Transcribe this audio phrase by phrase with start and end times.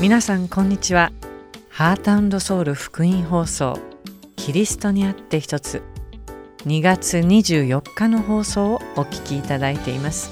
[0.00, 1.12] 皆さんこんにちは。
[1.68, 3.78] ハートソウル福音放送
[4.34, 5.82] キリストにあって一つ
[6.64, 10.30] 2月24日の放送をお聞きいただいています。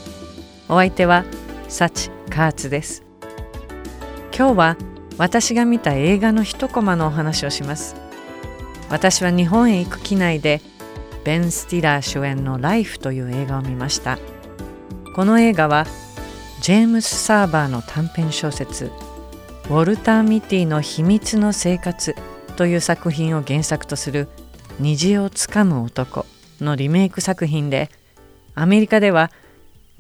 [0.71, 1.27] お相手は
[1.69, 3.03] サチカーツです。
[4.35, 4.77] 今日は
[5.19, 7.95] 私が見た映画の一コマのお話をします。
[8.89, 10.63] 私は日本へ行く機内で
[11.25, 14.19] ベン・スティラー主演の「ライフ」という映画を見ました。
[15.15, 15.87] この映画は
[16.63, 18.91] ジェームス・サーバーの短編小説
[19.69, 22.17] ウォルター・ミティの秘密の生活
[22.57, 24.27] という作品を原作とする
[24.81, 26.25] 虹をつかむ男
[26.59, 27.91] のリメイク作品で
[28.55, 29.31] アメリカでは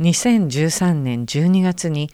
[0.01, 2.09] 2013年12月に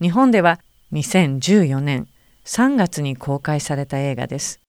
[0.00, 0.58] 日本では
[0.92, 2.08] 2014年
[2.46, 4.60] 3月に公開された映画です。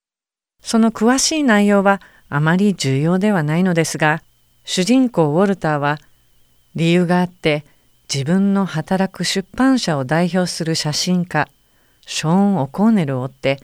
[0.62, 4.22] その詳しい内容はあまり重要ではないのですが
[4.66, 5.98] 主人公ウォルターは
[6.76, 7.64] 理由があって
[8.14, 11.48] 自分の働く出版社を代表する写真家
[12.10, 13.60] ショーン・オコーネルを追って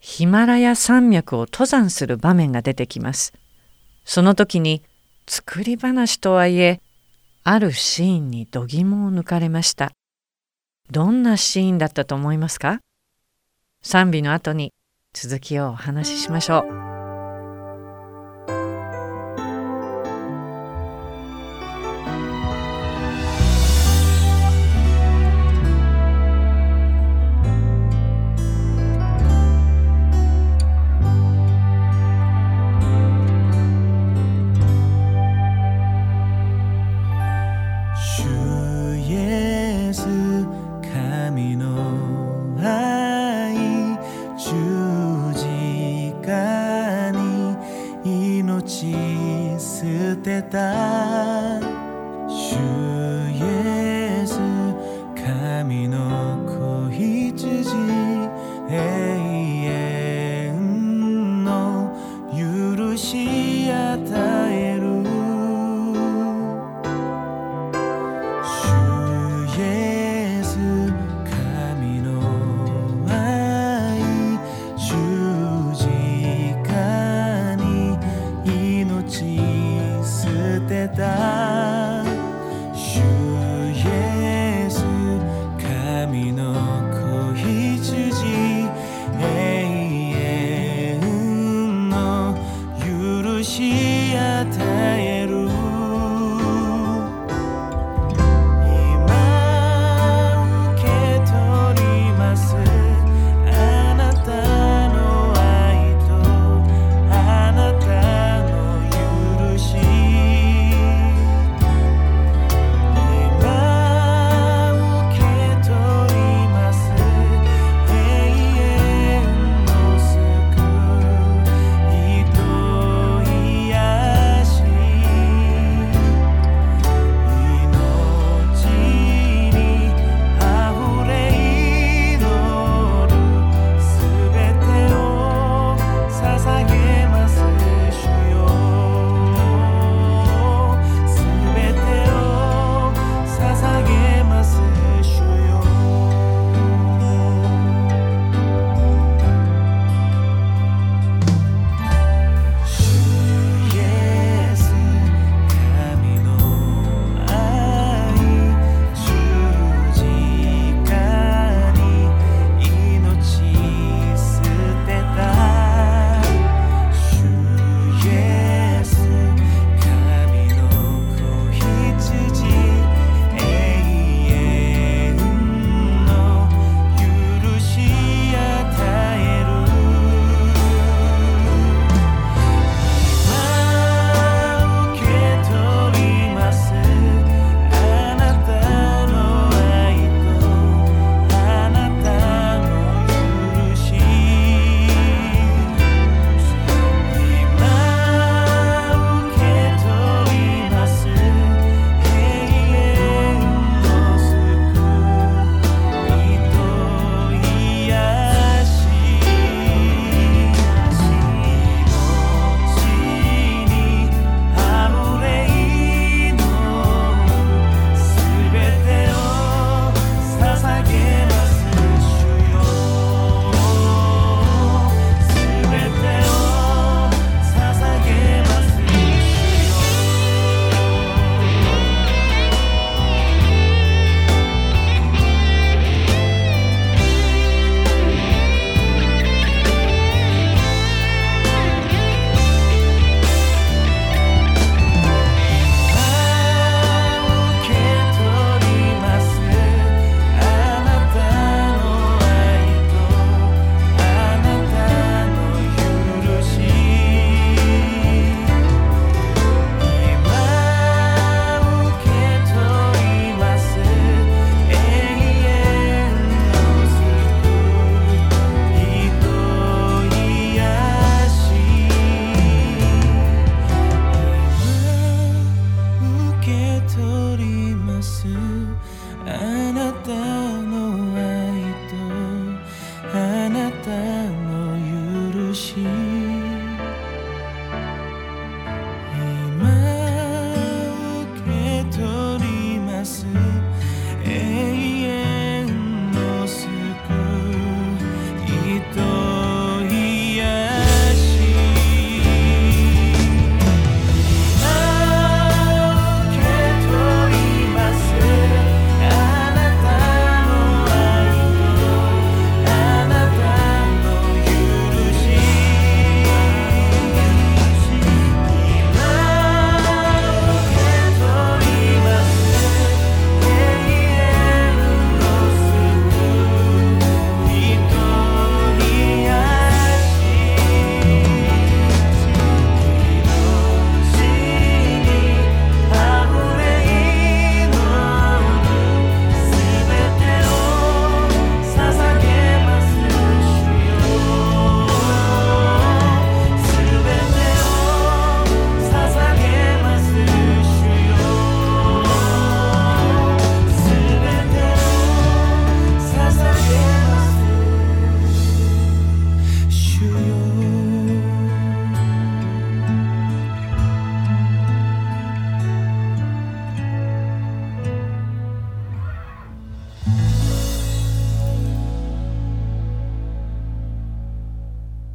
[0.00, 3.32] ヒマラヤ山脈を登山する場面が出てきます。
[4.04, 4.82] その時に
[5.26, 6.80] 作り話とはいえ
[7.42, 9.92] あるシーンに度肝を抜かれました。
[10.90, 12.80] どんなシーンだったと思いますか？
[13.82, 14.72] 賛美の後に
[15.12, 16.95] 続きをお話ししましょう。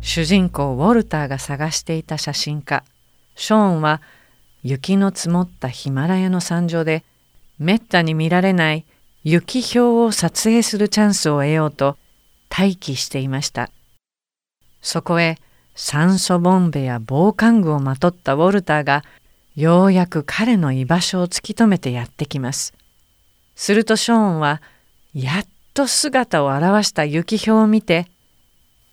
[0.02, 2.84] 主人公ウォルターが探していた写真家。
[3.36, 4.02] ショーンは
[4.64, 7.04] 雪の積もったヒマラヤの山上で
[7.60, 8.86] めったに見られない
[9.24, 11.98] 雪氷を撮影するチャンスを得ようと
[12.50, 13.70] 待機していました。
[14.82, 15.38] そこへ
[15.76, 19.04] 酸素ボンベや防寒具をまとったウォルターが
[19.56, 22.74] ようやく彼の居場所を突き止めてやってきます。
[23.56, 24.62] するとショーンは
[25.14, 25.46] やっ
[25.76, 28.08] と姿を現した雪氷を見て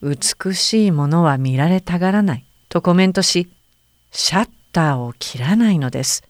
[0.01, 3.49] 美しいものは見られたがらないとコメントし、
[4.13, 6.23] シャッターを切らないのです。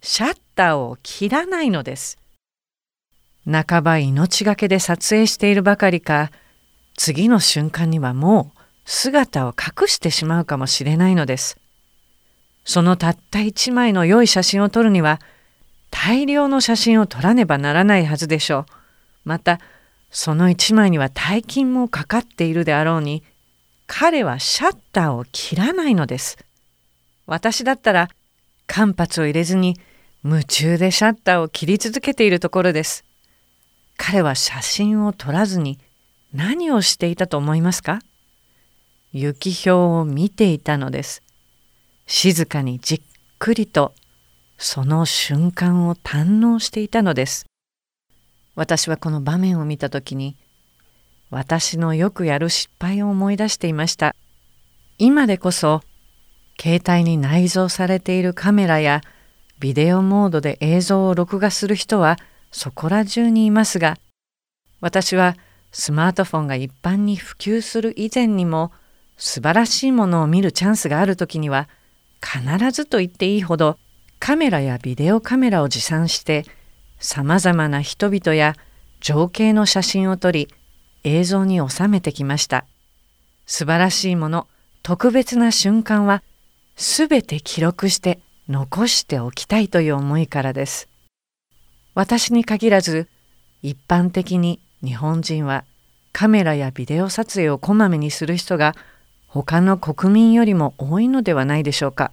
[0.00, 2.18] シャッターを切らないのです。
[3.44, 6.30] 半ば命がけで撮影しているばかりか、
[6.96, 11.58] 次の瞬間にはもう姿を隠してしまうかもしれないのです。
[12.64, 15.20] そのたった一枚の良い写真を撮るには、
[15.90, 18.66] 大量の写真を撮らねばならないはずでしょう。
[19.24, 19.60] また、
[20.12, 23.24] その一枚には大金もかかっているであろうに
[23.86, 26.38] 彼はシャッターを切らないのです。
[27.26, 28.08] 私だったら
[28.66, 29.76] 間髪を入れずに
[30.24, 33.04] 夢中でシャッターを切り続けているところです。
[33.96, 35.78] 彼は写真を撮らずに
[36.32, 38.00] 何をしていたと思いますか？
[39.12, 41.22] 雪氷を見ていたのです。
[42.06, 43.02] 静かにじっ
[43.38, 43.94] くりと
[44.58, 47.46] その瞬間を堪能していたのです。
[48.54, 50.36] 私はこの場面を見た時に
[51.30, 54.14] 私のよくやる失敗を思い出していました。
[54.98, 55.82] 今でこそ
[56.60, 59.00] 携帯に内蔵されているカメラや
[59.58, 62.18] ビデオモードで映像を録画する人は
[62.50, 63.96] そこら中にいますが
[64.80, 65.36] 私は
[65.72, 68.70] スマートフォンが一般に普及する以前にも
[69.16, 71.68] 素晴らしいものを見るチャンスがある時には
[72.20, 73.78] 必ずと言っていいほど
[74.18, 76.44] カメラやビデオカメラを持参して
[77.02, 78.54] さまざまな人々や
[79.00, 80.48] 情景の写真を撮り
[81.02, 82.64] 映像に収めてきました。
[83.44, 84.46] 素晴らしいもの、
[84.84, 86.22] 特別な瞬間は
[86.76, 90.88] すべて記録して残しておきたいという思いからです。
[91.94, 93.08] 私に限らず
[93.62, 95.64] 一般的に日本人は
[96.12, 98.76] カメラやビデオ撮影をこまめにする人が
[99.26, 102.12] 他の国民よりも多いのではないでしょうか。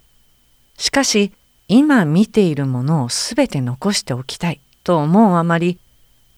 [0.76, 1.32] しかし
[1.68, 4.60] 今見ているものをすべて残しておきたい。
[4.90, 5.78] と思うあまり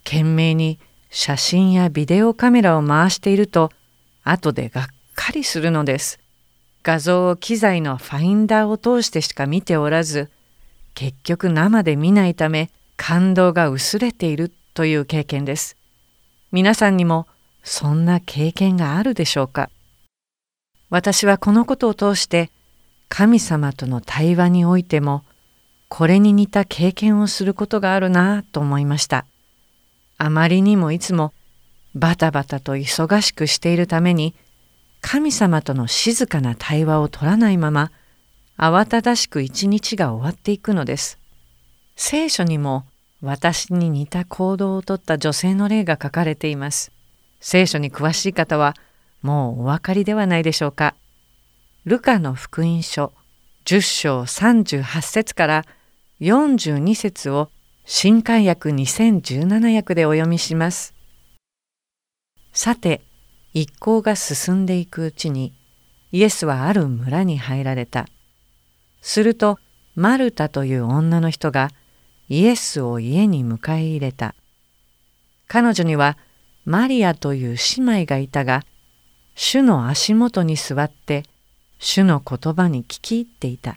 [0.04, 0.78] 懸命に
[1.09, 3.71] 写真やビデオカメラを回していると
[4.25, 6.21] 後でがっかりするのです。
[6.82, 10.30] 画像を機材のファインダーを通してしか見ておらず
[10.92, 12.68] 結局生で見ないため
[12.99, 15.78] 感動が薄れているという経験です。
[16.50, 17.26] 皆さんにも
[17.62, 19.71] そんな経験があるでしょうか？
[20.90, 22.50] 私はこのことを通して
[23.09, 25.25] 神様との対話においても
[25.94, 29.26] これに似た経験をすることがあるなと思いました。
[30.16, 31.34] あまりにもいつも
[31.94, 34.34] バタバタと忙しくしているために
[35.02, 37.92] 神様との静かな対話を取らないまま
[38.56, 41.18] 慌ただしく一日が終わっていくのです。
[41.94, 42.87] 聖書にも
[43.20, 46.90] 私に似た行動をとった女性の例が書かれています。
[47.38, 48.72] 聖書に詳しい方は
[49.20, 50.94] もうお分かりではないでしょうか。
[51.84, 53.12] ルカの福音書
[53.66, 55.66] 10章38節から
[56.23, 57.50] 「42節を
[57.85, 60.95] 新海訳2017訳でお読みします。
[62.52, 63.02] さて、
[63.52, 65.52] 一行が進んでいくうちに、
[66.12, 68.07] イエスはある村に入られた。
[69.00, 69.59] すると
[69.97, 71.71] マルタという女の人が
[72.29, 74.37] イエスを家に迎え入れた。
[75.49, 76.17] 彼女には
[76.64, 78.62] マリアという姉妹がいたが、
[79.35, 81.25] 主の足元に座って
[81.81, 83.76] 主の言葉に聞き入っていた。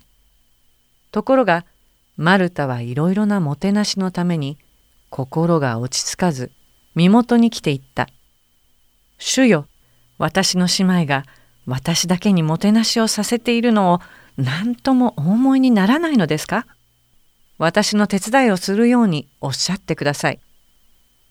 [1.11, 1.65] ところが
[2.17, 4.57] マルタはいろいろなもてなしのために
[5.09, 6.51] 心が落ち着かず
[6.95, 8.07] 身元に来ていった。
[9.17, 9.67] 主よ、
[10.17, 11.25] 私の姉妹が
[11.65, 13.99] 私だけにもてなしをさせているのを
[14.37, 16.67] 何ともお思いにならないのですか？
[17.57, 20.39] 私の手伝いをするようにおっしゃってください。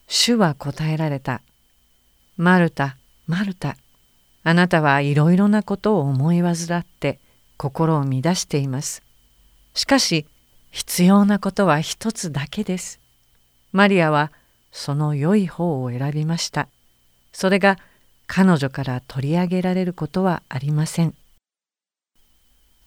[0.07, 1.41] 主は答えられた。
[2.37, 3.77] マルタ、マルタ、
[4.43, 7.21] あなたはいろいろなことを思い患って
[7.57, 9.03] 心を乱しています。
[9.75, 10.27] しかし
[10.75, 12.99] 必要なことは一つだけです。
[13.71, 14.33] マリアは
[14.73, 16.67] その良い方を選びました。
[17.33, 17.79] それが
[18.27, 21.15] 彼女から取り上げられることはありません。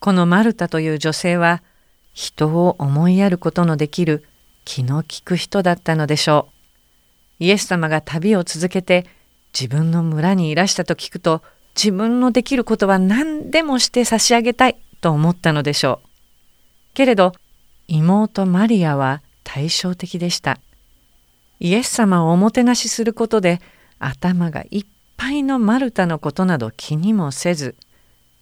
[0.02, 1.64] このマルタという女性は
[2.12, 4.26] 人を思いやることのできる
[4.66, 6.50] 気の利く人だったのでしょ
[7.40, 7.46] う。
[7.46, 9.06] イエス様が旅を続けて
[9.58, 11.42] 自分の村にいらしたと聞くと
[11.74, 16.08] 自分のできることは何でもして差し上げたいと思ったのでしょう。
[16.94, 17.32] けれど
[17.88, 20.60] 妹マリアは対照的でした。
[21.60, 23.60] イエス様をおもてなしすることで
[24.00, 27.76] 頭がいっぱいのマルタのことなど気にもせず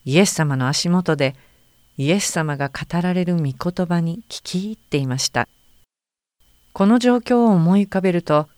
[0.03, 1.35] イエス様の足元で
[1.97, 3.53] イエス様が語られる御言
[3.85, 5.47] 葉に聞き入っていました。
[6.73, 8.49] この状況を思い浮かべると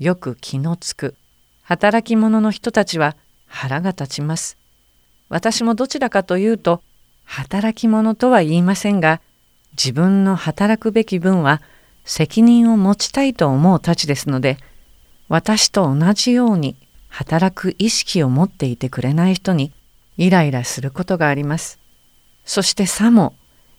[0.00, 1.14] よく気のつく
[1.62, 4.56] 働き者の人たちは腹が立ちます。
[5.28, 6.82] 私もどちらかというと
[7.24, 9.20] 働き者とは言いませんが
[9.72, 11.62] 自分の働くべき分は
[12.04, 14.58] 責任を持ちたいと思うたちですので
[15.28, 16.76] 私と同じように
[17.08, 19.72] 働く意識を持っていてくれない人に
[20.16, 21.78] イライラすることがあります。
[22.44, 23.34] そしてさも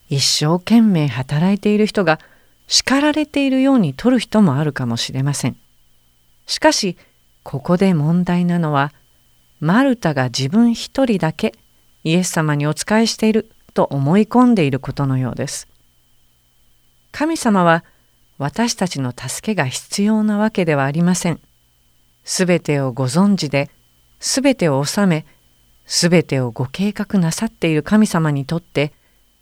[0.08, 2.18] 一生懸命働いている人が
[2.66, 5.56] 叱られているように取る人もあるかもしれません。
[6.46, 6.96] しかし
[7.42, 8.92] ここで問題なのは
[9.60, 11.54] マルタが自分一人だけ
[12.04, 15.68] イエス様にお仕えしていると思い込んでいることのようです。
[17.16, 17.84] 神様は
[18.38, 21.38] 私たちの助けが必要なわけではありません。
[22.24, 23.70] すべてをご存知で、
[24.18, 25.24] すべてを治め、
[25.86, 28.92] すべてをご計画なさっている神様にとって、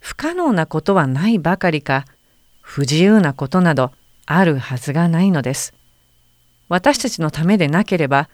[0.01, 2.05] 不可能なことはないばかりか、
[2.61, 3.91] 不自由なことなど
[4.27, 5.73] あるはずがないのです。
[6.69, 8.29] 私たちのためでなければ、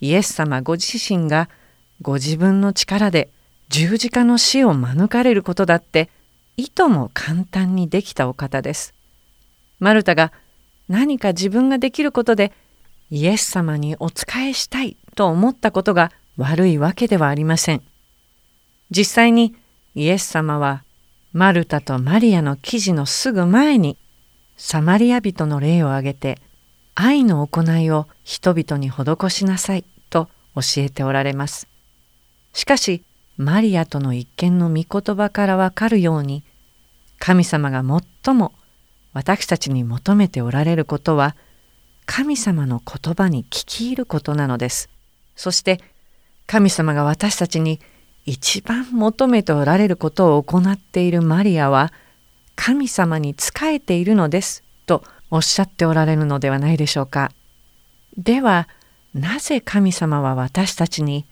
[0.00, 1.48] イエス様ご自身が
[2.02, 3.30] ご自分の力で
[3.68, 6.08] 十字架の死を免れることだって、
[6.56, 8.94] いとも簡単にできたお方です。
[9.78, 10.32] マルタが
[10.88, 12.52] 何か自分ができることで
[13.10, 17.82] イエス様にお仕えしたいと思ったことが悪いわけではありません。
[18.90, 19.54] 実際に
[19.94, 20.84] イエス様は
[21.32, 23.98] マルタとマリアの記事のすぐ前に
[24.56, 26.38] サマリア人の例を挙げて
[26.94, 31.68] 愛の行いを人々に施しなさいと教えておられます。
[32.54, 33.02] しかし
[33.36, 36.42] マリアとの一見の御言葉からわかるように
[37.18, 37.82] 神様が
[38.24, 38.52] 最も
[39.12, 41.36] 私たちに求めておられることは
[42.06, 44.88] 神様の言葉に聞き入ることなのです。
[45.34, 45.80] そして
[46.46, 47.80] 神様が私たちに
[48.24, 51.92] 一番求めておられることを行っているマリアは
[52.54, 57.32] 神様に仕えているのですとおっしゃっておられるのではないでしょうか。
[58.16, 58.68] では
[59.14, 61.26] なぜ神様は私たちに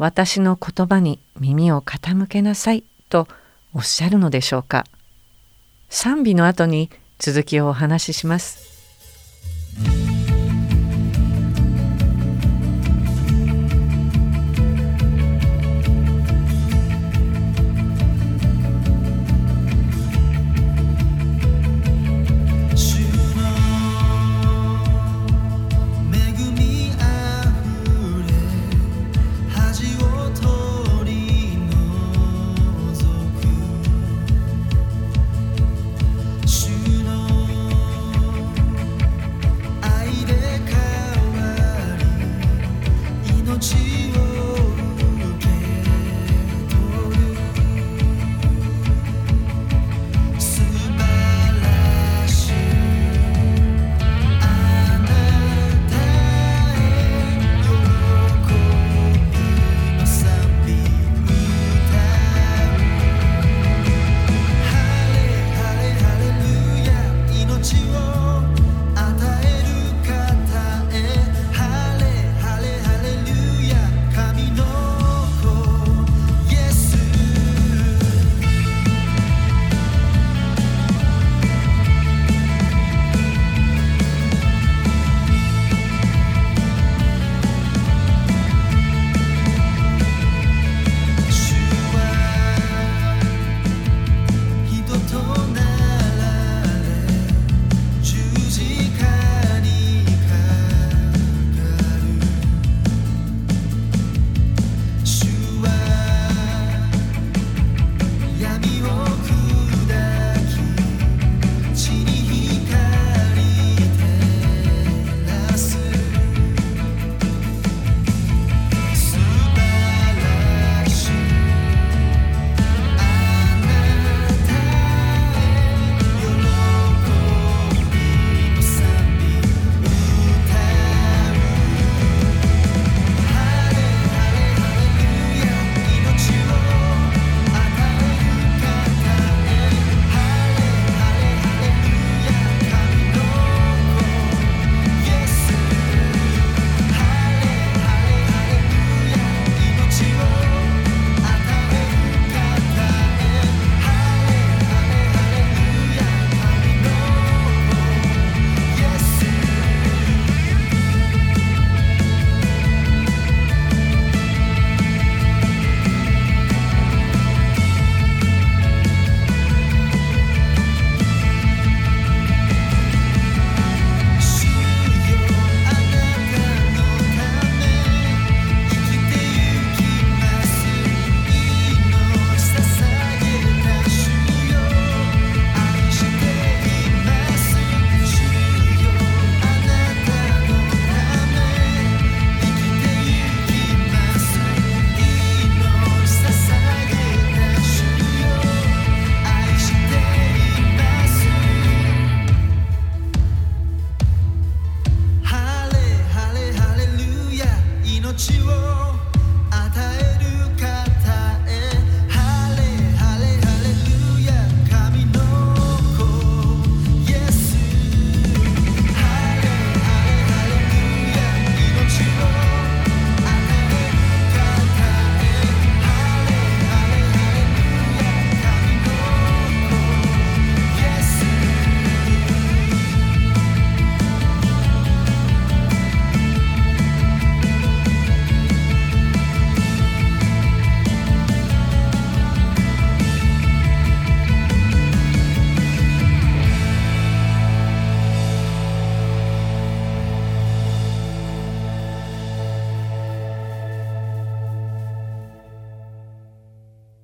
[0.00, 3.28] 私の言葉に耳を傾けなさいと
[3.74, 4.86] おっしゃるのでしょうか。
[5.90, 6.88] 賛美の後に
[7.18, 10.19] 続きをお話しします。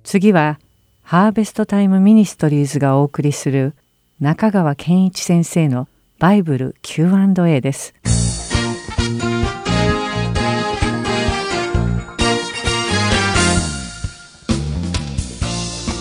[0.07, 0.57] 次は
[1.03, 3.73] ハーベストタイムミニストリーズがお送りする
[4.21, 7.93] 中川健一先生のバイブル Q&A です。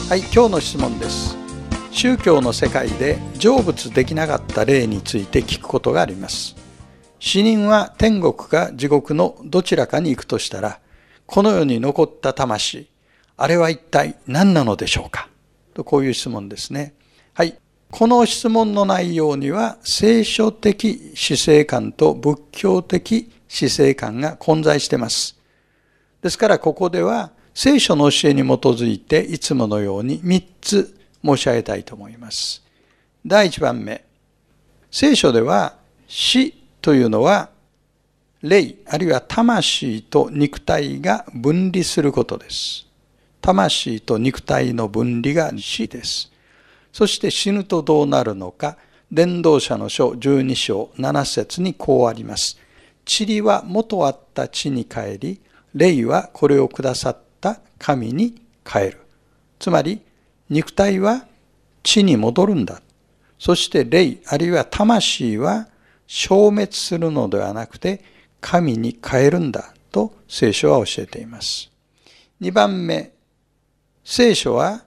[0.08, 1.36] はい、今日の質問です。
[1.90, 6.54] 宗教の世界で成仏できなかった例について聞くことがあります。
[7.18, 10.78] 死人は天国か地獄のどちらかに行くとしたら、
[11.26, 12.88] この世に残った魂、
[13.36, 15.28] あれは一体何なのでしょうか？
[15.74, 16.94] とこういう質問ですね。
[17.34, 17.58] はい。
[17.90, 25.38] この質問の内容には聖書的死生観と仏教的死生観が混在しています。
[26.22, 32.62] ですからここでは聖書の教えに基づいていつものように3つ申し上げたいと思います。
[33.24, 34.04] 第1番目。
[34.90, 35.76] 聖書では
[36.08, 37.50] 死というのは
[38.42, 42.85] 霊あるいは魂と肉体が分離することです。
[43.40, 46.32] 魂と肉体の分離が死です。
[46.92, 48.76] そして死ぬとどうなるのか、
[49.12, 52.58] 伝道者の書12章7節にこうあります。
[53.06, 55.40] 塵は元あった地に帰り、
[55.74, 59.00] 霊はこれをくださった神に変える。
[59.58, 60.00] つまり、
[60.48, 61.26] 肉体は
[61.82, 62.80] 地に戻るんだ。
[63.38, 65.68] そして霊、あるいは魂は
[66.06, 68.02] 消滅するのではなくて、
[68.40, 71.70] 神に変えるんだと聖書は教えています。
[72.40, 73.12] 二番目、
[74.08, 74.84] 聖書は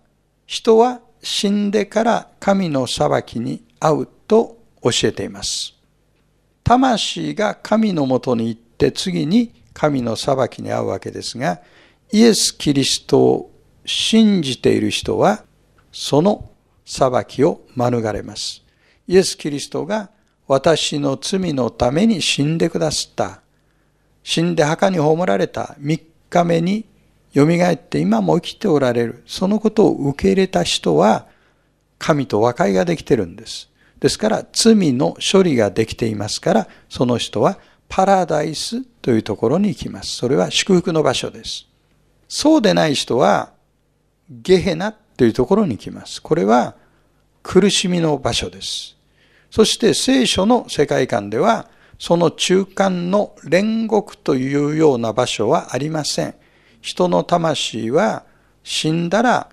[0.48, 5.74] 人は死んでから神の裁きに会うと教えています。
[6.64, 11.60] 魂が神のもとに行って次に神の裁きに遭うわけですが、
[12.14, 13.52] イエス・キリストを
[13.86, 15.44] 信じている人は、
[15.92, 16.50] その
[16.86, 18.64] 裁きを免れます。
[19.06, 20.12] イエス・キリストが
[20.48, 23.42] 私の罪のために死んでくださった。
[24.24, 26.86] 死んで墓に葬られた3日目に
[27.34, 29.24] 蘇って今も生きておられる。
[29.28, 31.28] そのことを受け入れた人は、
[31.98, 33.70] 神と和解ができてるんです。
[34.00, 40.16] ですから、罪の処理ができていますから、その人はパラダイスというところに行きます。
[40.16, 41.68] それは祝福の場所です。
[42.28, 43.52] そうでない人は、
[44.30, 46.22] ゲヘナというところに来ます。
[46.22, 46.76] これは
[47.44, 48.96] 苦しみの場所です。
[49.52, 56.36] そして聖書の世界観では、その中間の煉獄というような場所はありません。
[56.82, 58.24] 人の魂は
[58.64, 59.50] 死んだら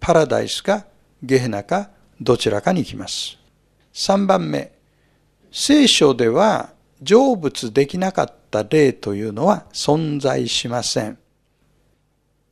[0.00, 0.86] パラダイスか
[1.22, 3.38] ゲヘナかどちらかに行きます。
[3.94, 4.72] 3番目、
[5.50, 6.72] 聖書では
[7.04, 11.18] 成仏できなかった例というのは存在しません。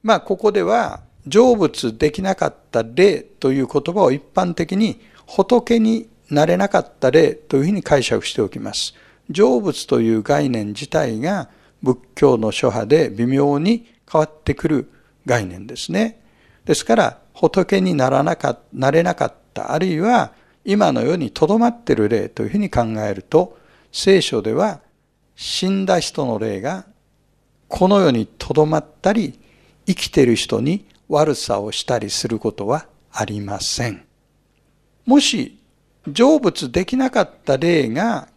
[0.02, 8.94] まあ、ここでは、成仏できなかった霊という言葉を一般的に仏になれなかった霊というふうに解釈しておきます。
[9.30, 11.50] 成仏という概念自体が
[11.82, 14.90] 仏教の諸派で微妙に変わってくる
[15.26, 16.20] 概念ですね。
[16.64, 20.32] ですから、仏にならなかなれなかった、あるいは
[20.64, 23.58] 今の世に留まっている霊というふうに考えると、
[23.92, 24.80] 聖書では
[25.36, 26.84] 死んだ人の霊が
[27.68, 29.38] この世に留まったり
[29.86, 34.04] 生きている人に悪さをしたりすることはありません。
[35.06, 35.58] もし
[36.06, 38.28] 成仏できなかった霊が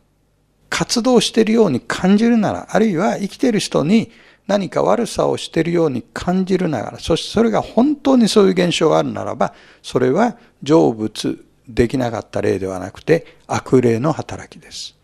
[0.70, 4.12] 活動しているように感じるなら、あるいは生きている人に
[4.48, 14.96] 何か悪さをしているように感じるながら、そしてそれが本当にそういう現象があるならば、それは成仏できなかった霊ではなくて悪霊の働きです。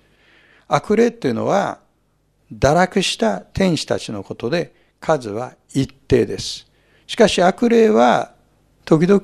[0.68, 1.80] 悪霊っていうのは
[2.54, 6.68] 堕落した天使たちのことで、数は一定です。
[7.08, 8.34] しかし悪霊は
[8.84, 9.22] 時々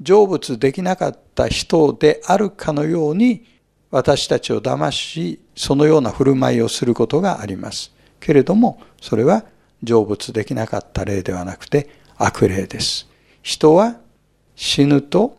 [0.00, 3.44] 成仏できなかった人であるかのように
[3.90, 7.92] 私たちを騙し、そのような振る舞いをすることがあります。
[8.18, 9.44] けれども、それは
[9.84, 13.06] 成仏できなかった霊ではなくて悪霊です。
[13.40, 14.00] 人は
[14.56, 15.38] 死ぬと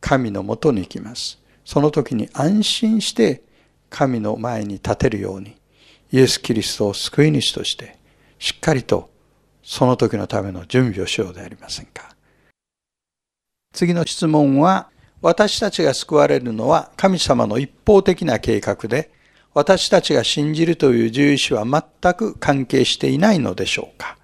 [0.00, 1.38] 神のもとに行きます。
[1.66, 3.42] その時に安心して
[3.90, 5.56] 神の前に立てるように、
[6.12, 7.98] イエス・キリストを救い主として
[8.38, 9.10] しっかりと
[9.62, 12.16] その時のための準備をしようでありませんか。
[13.74, 14.88] 次の質問は、
[15.20, 19.10] 私たちが救われるのは神様の一方的な計画で、
[19.58, 24.16] 私たちが信じるという獣医師は全く関係していないのでしょうか。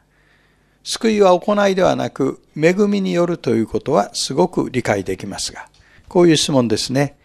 [0.85, 5.69] 救いは行いではなく、恵みによるということはすごく理解できますが、
[6.07, 7.17] こういう質問ですね。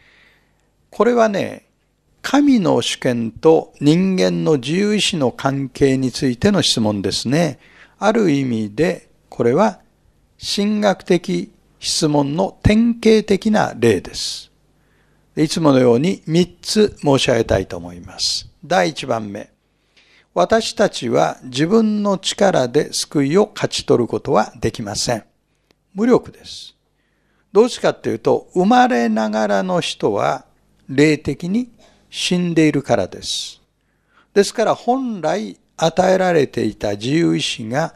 [0.90, 1.68] これはね、
[2.24, 7.60] 神の主権と人間の自由意志の関係についての質問ですね。
[8.00, 9.82] ある意味で、これは
[10.44, 14.49] 神学的質問の典型的な例です。
[15.42, 18.50] いつものように3つ申し上げたいと思います。
[18.66, 19.50] 第1番目。
[20.34, 25.24] 私たちは自分の力で救いを勝ち取ることはできません。
[25.94, 26.76] 無力です。
[27.54, 30.44] どうしてかっていうと、生まれながらの人は
[30.90, 31.70] 霊的に
[32.10, 33.62] 死んでいるからです。
[34.34, 37.96] ですから本来与えられていた自由意志が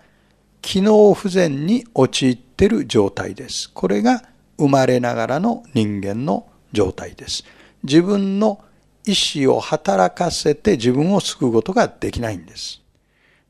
[0.61, 3.69] 機能不全に陥っている状態です。
[3.69, 4.23] これが
[4.57, 7.45] 生まれながらの人間の状態です。
[7.83, 8.63] 自分の
[9.05, 12.81] 意志を働かせて自分を救うことができないんです。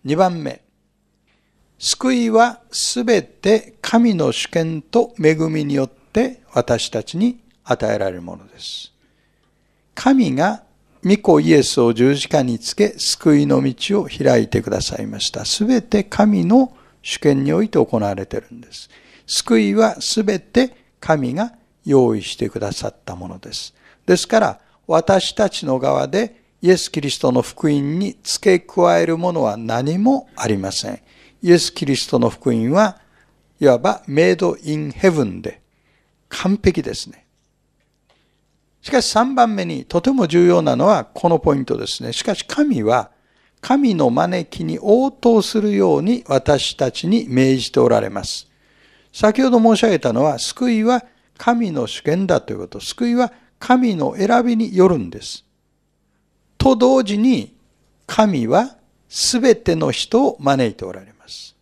[0.06, 0.62] 2番目。
[1.80, 8.94] 救いはすべて神の主権と恵みによって私たちに与えられるものです。
[9.96, 10.64] 神が
[11.06, 15.46] 御子イエスを十字架につけ救いの道を開いてくださいました。
[15.46, 18.90] すべて神の主権において行われているんです。
[19.28, 21.54] 救いはすべて神が
[21.86, 23.74] 用意してくださったものです。
[24.06, 31.02] ですから、私たちの側でイエス・キリストの福音に付け加えるものは何もありません。
[31.42, 33.00] イエス・キリストの福音は、
[33.60, 35.62] いわばメイド・イン・ヘブンで
[36.30, 37.26] 完璧ですね。
[38.82, 42.12] しかし3番目にとても重要なのはこのポイントですね。
[42.12, 43.12] しかし神は
[43.62, 48.50] 神の招きに応答するように私たちに命じておられます。
[49.14, 51.06] 先ほど申し上げたのは救いは
[51.44, 52.80] 神の主権だということ。
[52.80, 55.44] 救いは神の選びによるんです。
[56.58, 57.54] と同時に
[58.08, 58.78] 神は
[59.10, 61.58] 全ての人を招いておられます。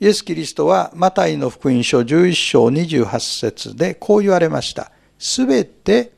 [0.00, 4.92] イエス・キリストはマタイの福音書11章28節でこう言われました。
[5.18, 6.12] すべて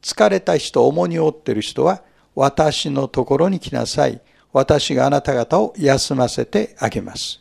[0.00, 2.02] 疲れた人、重荷を負っている人は
[2.36, 4.20] 私のところに来なさい。
[4.52, 7.40] 私があなた方を休ませてあげます。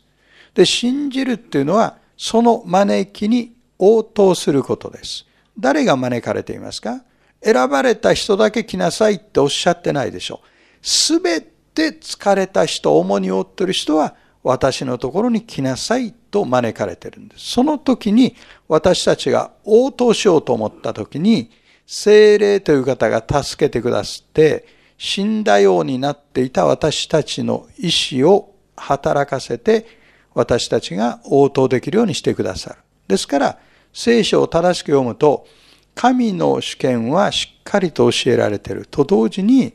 [0.55, 5.25] で、信じるっていうのは、その招きに応答することです。
[5.57, 7.03] 誰が招かれていますか？
[7.43, 10.47] 選ばれた人だけ来なさいっておっしゃってないでしょう。
[10.81, 17.51] すべて疲れた人、重荷を負っている人は、私のところに来なさいと招かれているんです。
[17.51, 18.35] その時に
[18.67, 21.51] 私たちが応答しようと思った時に、
[21.87, 24.65] 精霊という方が助けてくださって、
[24.97, 29.85] 死んだようになっていた私たちの意志を働かせて、
[30.33, 32.77] 私たちが応答できるようにしてくださる。
[33.07, 33.59] ですから、
[33.93, 35.47] 聖書を正しく読むと、
[35.93, 39.73] 神の主権はしっかりと教えられていると同時に、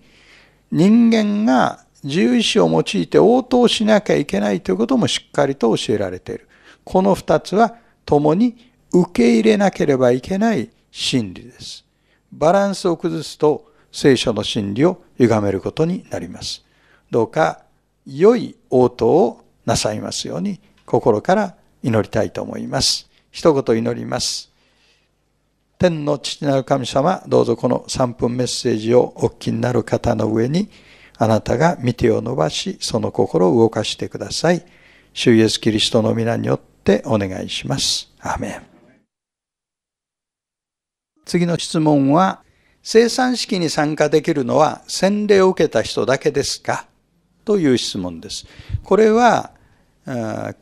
[0.70, 6.48] 人間が自由意志を用いて応答しなきゃいけないということもしっかりと教えられている。
[6.84, 11.84] この二つは共に受け入れなければいけない真理です。
[12.32, 16.64] バランスを崩すと聖書の真理を歪めることになります。
[17.10, 17.62] どうか
[18.06, 23.09] 良い応答をなさいますように心から祈りたいと思います。
[23.30, 24.50] 一言祈ります。
[25.78, 30.68] 天の父なる神様、どうぞこの3分メッセージをお聞きになる方の上に
[31.16, 34.64] あなたが見てを伸ばし、その心を動かしてください。
[35.12, 38.12] 主イエスキリストの皆によってお願いします。
[38.20, 38.62] アーメン。
[41.24, 42.42] 次の質問は、
[42.82, 46.86] 生産式に参加できるのは洗礼を受けた人だけですか？
[47.44, 48.46] という質問です。
[48.82, 49.52] これは、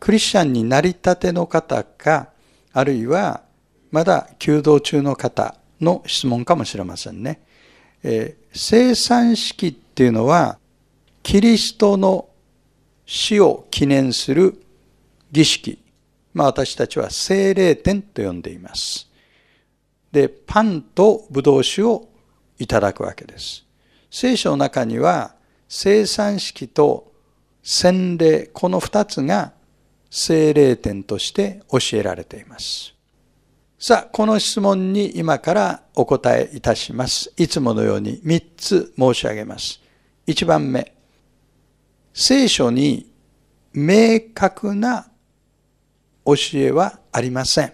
[0.01, 2.31] クリスチャンになりたての方か、
[2.79, 3.43] あるいは
[3.91, 7.43] まだ弓道中の方の質問かもしれませんね。
[8.05, 10.61] えー、生産式っていうのは、
[11.25, 12.29] キリストの
[13.05, 14.63] 死を記念する
[15.33, 15.83] 儀式。
[16.33, 19.11] まあ私たちは聖霊典と呼んでいます。
[20.13, 22.09] で、パンとブドウ酒を
[22.61, 23.65] いただくわけです。
[24.09, 25.35] 聖書の中には
[25.69, 27.13] 生産式と
[27.61, 29.58] 洗礼、この二つが
[30.11, 32.95] 聖霊典として教えられています。
[33.79, 37.33] さあ、この質問に今からお答えいたします。
[37.37, 39.81] いつものように3つ申し上げます。
[40.27, 40.95] 1番目。
[42.13, 43.13] 聖書に
[43.73, 45.09] 明確な
[46.25, 47.73] 教えはありません。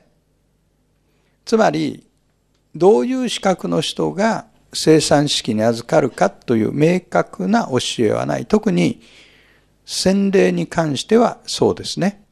[1.45, 2.07] つまり、
[2.75, 8.47] どういう資格の人が生産式に預かるかという明確な教えはない。
[8.47, 9.01] 特に
[9.87, 12.24] 洗礼に関してはそうですね。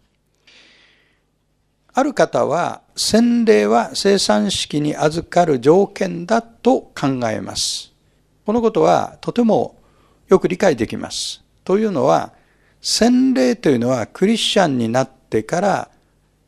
[1.94, 7.92] ある方は、洗礼は生産式に預かる条件だと考えます。
[8.46, 9.76] このことはとても
[10.28, 11.42] よく理解できます。
[11.64, 12.32] というのは、
[12.80, 15.90] 洗礼というのはクリスチャンになってから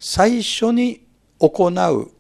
[0.00, 1.06] 最初に
[1.38, 2.10] 行う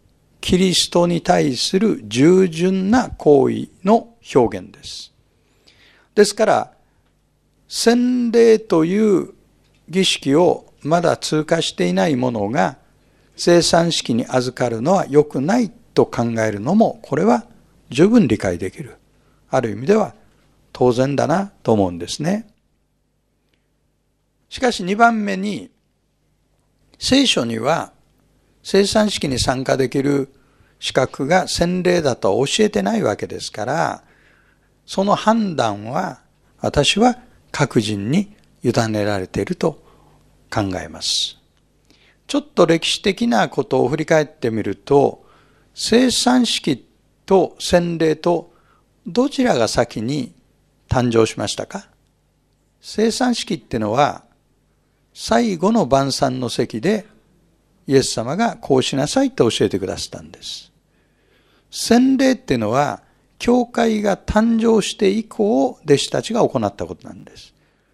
[0.40, 5.12] キリストに対する従順な行為の表現です。
[6.14, 6.72] ですから、
[7.66, 9.30] 洗礼という
[9.88, 12.76] 儀式をまだ通過していないものが
[13.36, 17.46] 生産式に預かるのは良くないと考えるのも、これは
[17.90, 18.96] 十分理解できる。
[19.50, 20.14] ある意味では
[20.72, 22.48] 当然だなと思うんですね。
[24.48, 25.70] しかし二番目に、
[26.98, 27.92] 聖書には
[28.62, 30.32] 生産式に参加できる
[30.78, 34.04] 資格が洗礼だとは教えてないわけですから、
[34.86, 36.20] その判断は
[36.60, 37.18] 私は
[37.50, 39.82] 各人に委ねられていると
[40.50, 41.43] 考えます。
[42.26, 45.24] ちょっと歴史的なことを振り返ってみると、
[45.74, 46.86] 生産式
[47.26, 48.52] と洗礼と
[49.06, 50.32] どちらが先に
[50.88, 51.88] 誕生しましたか？
[52.80, 54.24] 生産式ってのは
[55.12, 57.06] 最後の晩餐の席で
[57.86, 60.70] イエス様がこうしなさいと教えてくださったんです。
[61.70, 63.02] 洗礼っていうのは
[63.38, 67.52] 教会が誕生して以降弟子たちが行ったことなんです。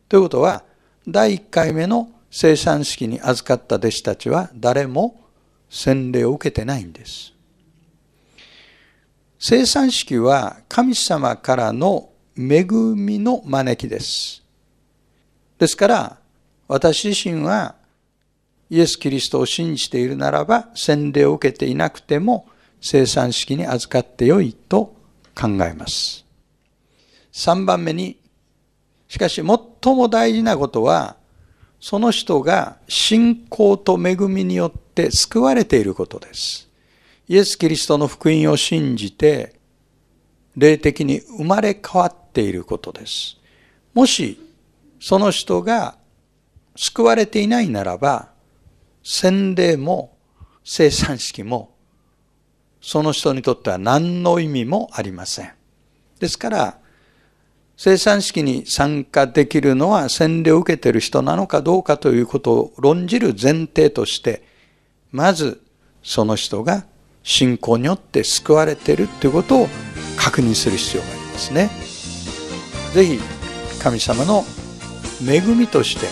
[0.08, 0.64] ということは
[1.08, 5.20] 第1回目の生産式に預かった弟子たちは誰も
[5.68, 7.32] 洗礼を受けてないんです。
[9.38, 12.64] 生産式は神様からの恵
[12.94, 14.42] みの招きです。
[15.58, 16.18] ですから、
[16.68, 17.74] 私自身は
[18.70, 22.48] イエス・キリストを信じているならば、洗礼を受けていなくても
[22.80, 24.94] 生産式に預かってよいと
[25.34, 26.24] 考えます。
[27.32, 28.18] 3番目に、
[29.08, 31.16] しかし最も大事なことは、
[31.80, 36.68] その人が信仰と恵みによって救われていることです。
[37.26, 39.58] イエス・キリストの福音を信じて、
[40.56, 43.38] 霊的に生まれ変わっていることです。
[43.94, 44.38] もし、
[45.00, 45.96] その人が
[46.76, 48.28] 救われていないならば、
[49.02, 50.18] 洗礼も
[50.64, 51.74] 生産式も、
[52.82, 55.52] その人にとっては何の意味もありません。
[56.18, 56.79] ですから、
[57.82, 64.42] 生産式に参加できるのは洗礼を受けている人なのかどうかということを論じる前提として、
[65.12, 65.62] まず
[66.02, 66.84] その人が
[67.22, 69.68] 信仰によって救われているということを
[70.18, 71.70] 確認する必要がありますね。
[72.92, 73.18] ぜひ
[73.82, 74.44] 神様の
[75.26, 76.06] 恵みとして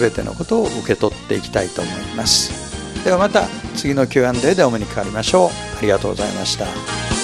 [0.00, 3.04] 全てのことを受け取っていきたいと思います。
[3.04, 5.50] ではまた次の Q&A でお目にかかりましょう。
[5.76, 7.23] ありがとうございました。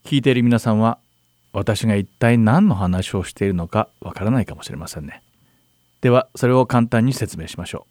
[0.06, 0.98] 聞いている皆さんは
[1.52, 5.22] 私が一体何の話をしているのかわからないかもしれませんね。
[6.00, 7.86] ではそれを簡単に説明しましょ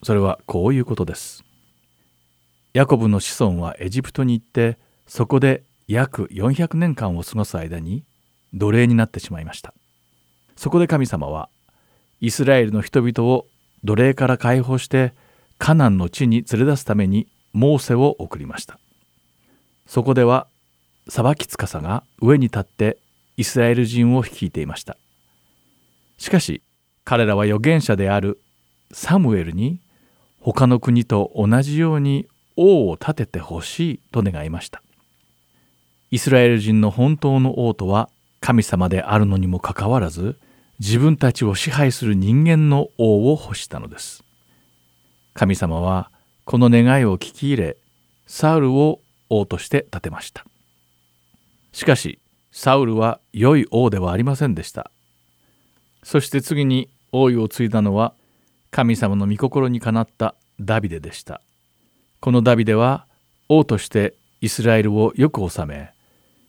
[0.00, 0.06] う。
[0.06, 1.42] それはこういうことです。
[2.72, 8.04] ヤコブの子孫はエジプトに行ってそこで約400年間を過ごす間に
[8.54, 9.74] 奴隷になってしまいました。
[10.54, 11.48] そこで神様は
[12.20, 13.46] イスラエルの人々を
[13.82, 15.14] 奴隷から解放して
[15.58, 18.78] カナンの地に連れ出すためにモーセを送りました。
[19.90, 20.46] そこでは
[21.08, 22.98] 裁き司が上に立って
[23.36, 24.96] イスラエル人を率いていました。
[26.16, 26.62] しかし
[27.02, 28.40] 彼らは預言者である
[28.92, 29.80] サムエルに
[30.38, 34.80] 他の国と同じように王を立ててほしいと願いました。
[36.12, 40.38] イスラエル人の本当の王とは神様であるのにもかかわらず
[40.78, 44.22] 自分たちを支配する人間の王を欲したのです。
[45.34, 46.12] 神様は
[46.44, 47.76] この願いを聞き入れ
[48.28, 50.44] サウルを王として立てました。
[51.72, 52.18] しかし
[52.52, 54.90] サウルは良い王ではありませんでした。
[56.02, 58.12] そして次に王位を継いだのは
[58.70, 61.40] 神様の御心にかなったダビデでした。
[62.20, 63.06] このダビデは
[63.48, 65.92] 王としてイスラエルをよく治め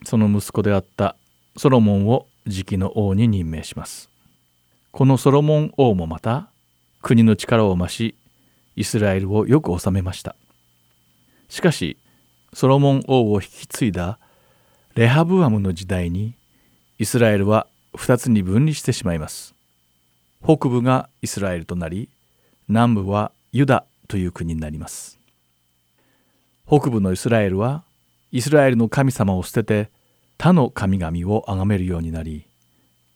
[0.04, 1.16] その息子であった
[1.58, 4.10] ソロモンを次期の王に任命します。
[4.92, 6.50] このソロモン王もまた
[7.02, 8.16] 国の力を増し
[8.76, 10.36] イスラエルをよく治めました。
[11.50, 11.98] しかし
[12.54, 14.20] ソロモン王を引き継いだ
[14.96, 16.34] レハブアムの時代に
[17.00, 19.56] イスラエルは2つに分離してしまいます。
[20.44, 22.10] 北部がイスラエルとなり
[22.68, 25.18] 南部はユダという国になります。
[26.68, 27.84] 北部のイスラエルは
[28.32, 29.90] イスラエルの神様を捨てて
[30.38, 32.46] 他の神々を崇めるようになり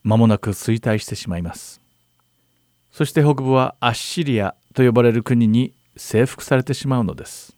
[0.04, 1.82] 間もなく衰退してしまいます。
[2.92, 7.55] そして北部はアッシリアと呼ばれる国に征服されてしまうのです。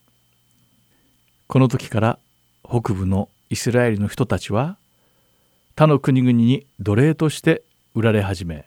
[1.48, 2.20] この時から
[2.68, 4.78] 北部のイスラエルの人たちは
[5.76, 7.64] 他の国々に奴隷として
[7.96, 8.66] 売られ始め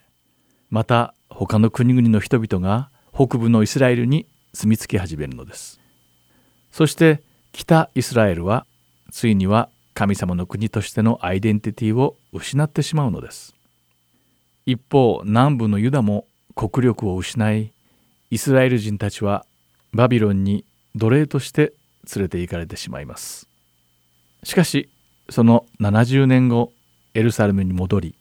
[0.71, 5.79] また他の国々の人々が北部のイスラエルに住み着き始めるのです。
[6.71, 7.21] そして
[7.51, 8.65] 北イスラエルは
[9.11, 13.53] ついには神様の国としてのアイデンティティを失ってしまうのです。
[14.65, 16.25] 一方南部のユダも
[16.55, 17.73] 国力を失い
[18.31, 19.45] イスラエル人たちは
[19.93, 20.65] バビロンに
[20.95, 21.73] 奴隷として
[22.15, 23.47] 連れて行かれてしまいます。
[24.43, 24.89] しかし
[25.29, 26.73] その70年後
[27.13, 28.15] エルサレムに戻り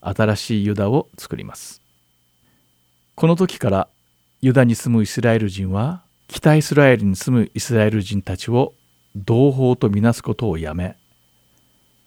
[0.00, 1.82] 新しいユダを作ります。
[3.14, 3.88] この時から
[4.40, 8.74] ユダに住むイスラエル人は北イスラエルに住むイスラエル人たちを
[9.14, 10.96] 同胞とみなすことをやめ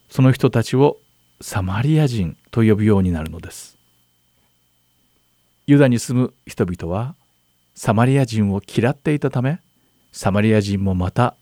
[0.09, 0.97] その人たちを
[1.41, 3.77] サマリア人と呼ぶようになるのです。
[5.67, 7.15] ユダに住む人々は
[7.75, 9.61] サマリア人を嫌っていたため
[10.12, 11.36] サマリア人もまた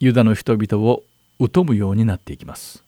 [0.00, 1.02] ユダの人々を
[1.52, 2.84] 疎むようになっていきます。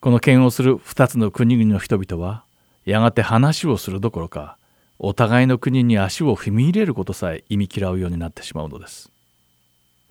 [0.00, 2.44] この嫌悪する2つの国々の人々は
[2.84, 4.58] やがて話をするどころか
[4.98, 9.10] お互いの国に足を踏み入れることさえ意味嫌うようになってしまうのです。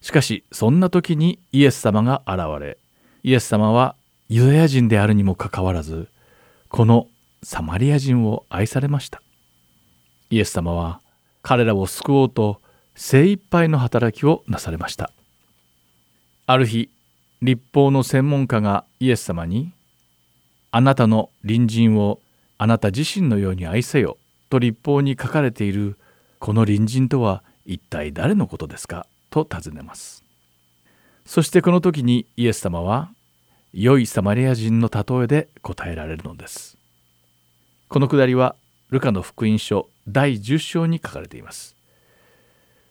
[0.02, 2.78] しかしそんな時にイエス様が現れ
[3.24, 3.96] イエス様は
[4.28, 6.08] ユダヤ人であるにもかかわらず
[6.70, 7.08] この
[7.44, 9.22] サマリア人を愛されました。
[10.30, 11.02] イエス様は
[11.44, 12.63] 彼らを救おうと
[12.96, 15.12] 精一杯の働きをなされました。
[16.46, 16.90] ある日
[17.42, 19.72] 立法の専門家がイエス様に
[20.72, 22.20] 「あなたの隣人を
[22.58, 24.18] あなた自身のように愛せよ」
[24.50, 25.98] と立法に書かれている
[26.40, 29.08] この隣人とは一体誰のことですか？
[29.30, 30.24] と尋ねます。
[31.26, 33.10] そしてこの時にイエス様は
[33.74, 36.78] 良いサマリア人の例えで答えられるのです。
[37.88, 38.56] このくだりは
[38.90, 41.76] ルカの福音書第10章に書かれています。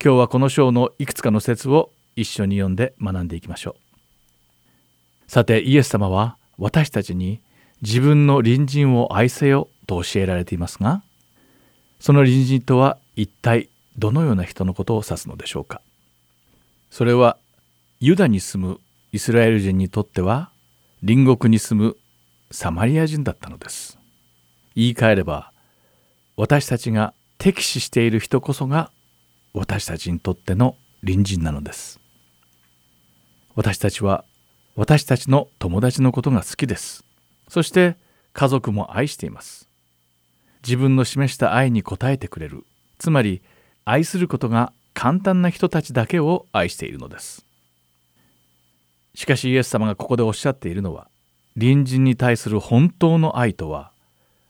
[0.05, 5.31] 今日はこの章のいくつかの説を一緒に読んで学んでいきましょう。
[5.31, 7.41] さてイエス様は私たちに
[7.83, 11.05] 自分の隣人を愛せよと教えられていますが
[12.01, 15.81] その隣人とは一体どのような人のことを指すのでしょうか。
[16.91, 17.37] それは
[18.01, 18.81] ユダに住む
[19.13, 20.51] イスラエル人にとっては
[21.07, 21.97] 隣国に住む
[22.51, 24.01] サマリア人だったのです。
[24.75, 25.53] 言い換えれば
[26.37, 28.91] 私たちが敵視している人こそが
[29.55, 32.01] 私たちにとっての隣人なのです。
[33.55, 34.25] 私たちは
[34.77, 37.05] 私たちの友達のことが好きです。
[37.49, 37.97] そして
[38.33, 39.69] 家族も愛しています。
[40.65, 42.65] 自分の示した愛に応えてくれる。
[42.99, 43.43] つまり
[43.85, 47.45] 愛することが簡単な人たちだけを愛しているのです。
[49.15, 51.09] しかしイエス様がここでおっしゃっているのは
[51.59, 53.93] 隣人に対する本当の愛とは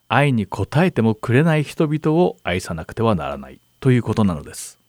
[0.07, 4.82] 愛に応えてもくれない人々を愛さなくてはならないということなのです。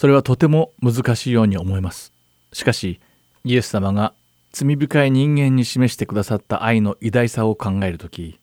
[0.00, 2.14] それはとても難しいように思います。
[2.54, 3.00] しかし
[3.44, 4.14] イエス様が
[4.50, 8.40] 罪深い人間に示してくださった愛の偉大さを考える時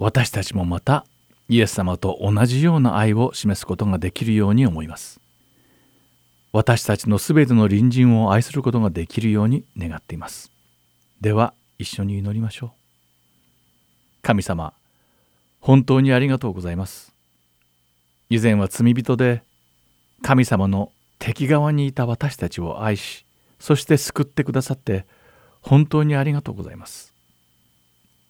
[0.00, 1.06] 私たちもまた
[1.48, 5.20] イエス様と同じような愛を示すことができるように思います。
[6.50, 10.50] 私たちのすべての隣人を愛することができるように願っています。
[11.20, 12.70] では一緒に祈りましょう。
[14.22, 14.72] 神様
[15.60, 17.12] 本当にありがとうございます。
[18.28, 19.44] 以前は罪人で
[20.22, 23.26] 神様の敵側にいた私たちを愛し
[23.58, 25.06] そして救ってくださって
[25.60, 27.12] 本当にありがとうございます。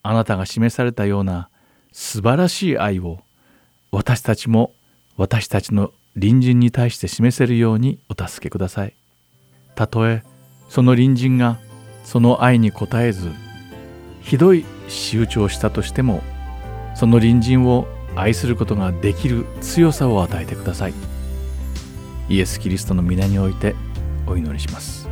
[0.02, 1.48] あなたが示されたような
[1.92, 3.20] 素晴らしい愛を
[3.92, 4.72] 私たちも
[5.16, 8.94] 私たちの隣人に対して示せるようにお助けください。
[9.74, 10.24] たとえ
[10.68, 11.58] その隣人が
[12.04, 13.30] その愛に応えず
[14.22, 16.22] ひどい仕打ちをしたとしても
[16.94, 17.86] その隣人を
[18.16, 21.09] 愛することができる強さを与えてください。
[22.30, 23.74] イエス・キリストの皆において
[24.24, 25.08] お祈りします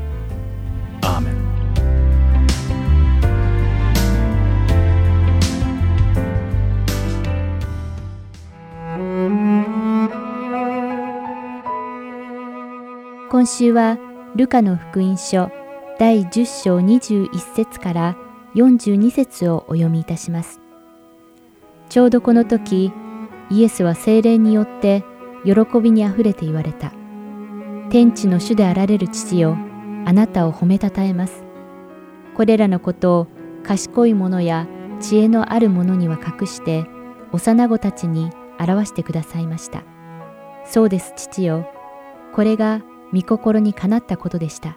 [1.02, 1.48] アーメン
[13.28, 13.98] 今週は
[14.36, 15.50] ルカの福音書
[15.98, 18.16] 第10章21節から
[18.54, 20.60] 42節をお読みいたします。
[21.88, 22.92] ちょうどこの時、
[23.50, 25.04] イエスは精霊によって
[25.44, 26.92] 喜びにあふれて言われた。
[27.90, 29.56] 天地の主であられる父よ、
[30.04, 31.42] あなたを褒めたたえます。
[32.36, 33.26] これらのことを
[33.64, 34.66] 賢い者や
[35.00, 36.86] 知恵のある者には隠して
[37.32, 39.84] 幼子たちに表してくださいました。
[40.66, 41.66] そうです父よ。
[42.34, 42.82] これが
[43.14, 44.76] 御心にかなったことでした。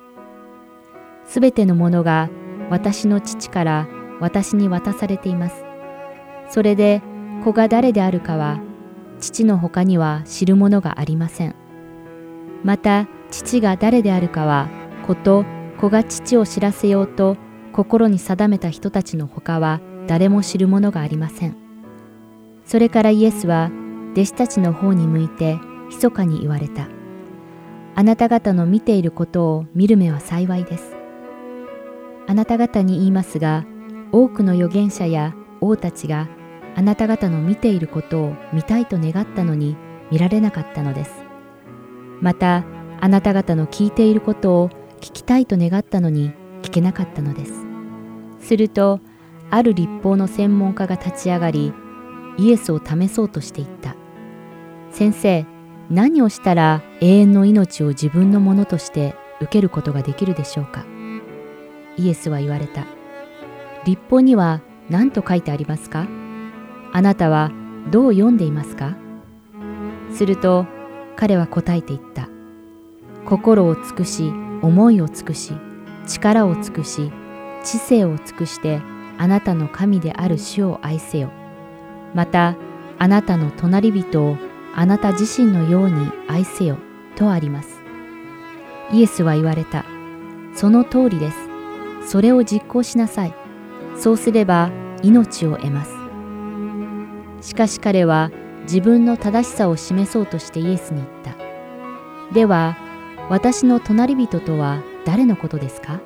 [1.26, 2.30] すべてのものが
[2.70, 3.88] 私の父から
[4.22, 5.66] 私に渡されています。
[6.50, 7.02] それで
[7.44, 8.60] 子が誰であるかは
[9.20, 11.61] 父の他には知るものがありません。
[12.64, 14.70] また父が誰であるかは
[15.06, 15.46] 子と
[15.80, 17.38] 子が父を知らせようと
[17.74, 21.56] 心に定めた人たちの他は誰も知るものがありません。
[22.66, 23.72] それからイエスは
[24.14, 25.60] 弟子たちの方に向いて
[25.90, 26.88] 密かに言われた。
[27.96, 30.96] あなた方の見ていることを見る目は幸いです。
[32.28, 33.66] あなた方に言いますが、
[34.12, 36.30] 多くの預言者や王たちが
[36.76, 39.76] あなた方の見ていることを見たいと願ったのに
[40.12, 41.21] 見られなかったのです。
[42.22, 42.64] また、
[43.00, 44.70] あなた方の聞いていることを
[45.00, 47.66] 聞きたいと願ったのに聞けなかったのです。
[48.40, 49.00] すると、
[49.50, 51.74] ある立法の専門家が立ち上がり、
[52.38, 53.96] イエスを試そうとしていった。
[54.92, 55.46] 先生、
[55.90, 60.86] 何をしたら永遠の命を自分のものとして受けることができるでしょうか
[61.98, 62.86] イエスは言われた。
[63.84, 66.08] 立法には何と書いてありますか？
[66.94, 67.52] あなたは
[67.90, 68.96] どう読んでいますか？
[70.14, 70.66] すると
[71.22, 72.30] 彼は答えていった。
[73.28, 75.54] 心を尽くし、思いを尽くし、
[76.08, 77.12] 力を尽くし、
[77.64, 78.82] 知性を尽くして
[79.20, 81.30] あなたの神である主を愛せよ。
[82.16, 82.56] また、
[82.98, 84.38] あなたの隣人を
[84.74, 86.80] あなた自身のように愛せよ
[87.16, 87.84] とあります。
[88.92, 89.86] イエスは言われた。
[90.56, 91.38] その通りです。
[92.08, 93.36] それを実行しなさい。
[93.96, 94.72] そうすれば
[95.04, 95.92] 命を得ます。
[97.48, 98.32] しかし彼は
[98.64, 102.34] 自分の正しさを示そうとしてイエスに言った。
[102.34, 102.78] では、
[103.30, 106.00] 私の隣人とは誰のことですか？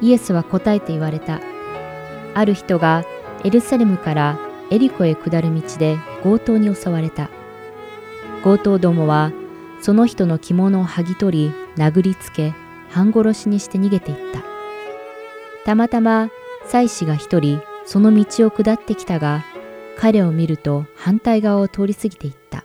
[0.00, 1.40] イエスは答えて言われた。
[2.34, 3.04] ある人が
[3.44, 4.38] エルサレムから
[4.70, 7.28] エリコへ下る道で強盗に襲われた。
[8.42, 9.32] 強盗どもは
[9.80, 12.54] その人の着物を剥ぎ取り殴りつけ
[12.88, 14.42] 半殺しにして逃げていった。
[15.64, 16.30] たまたま
[16.66, 19.44] 妻子が一人その道を下ってきたが
[19.96, 22.64] 彼を見ると反対側を通り過ぎていった。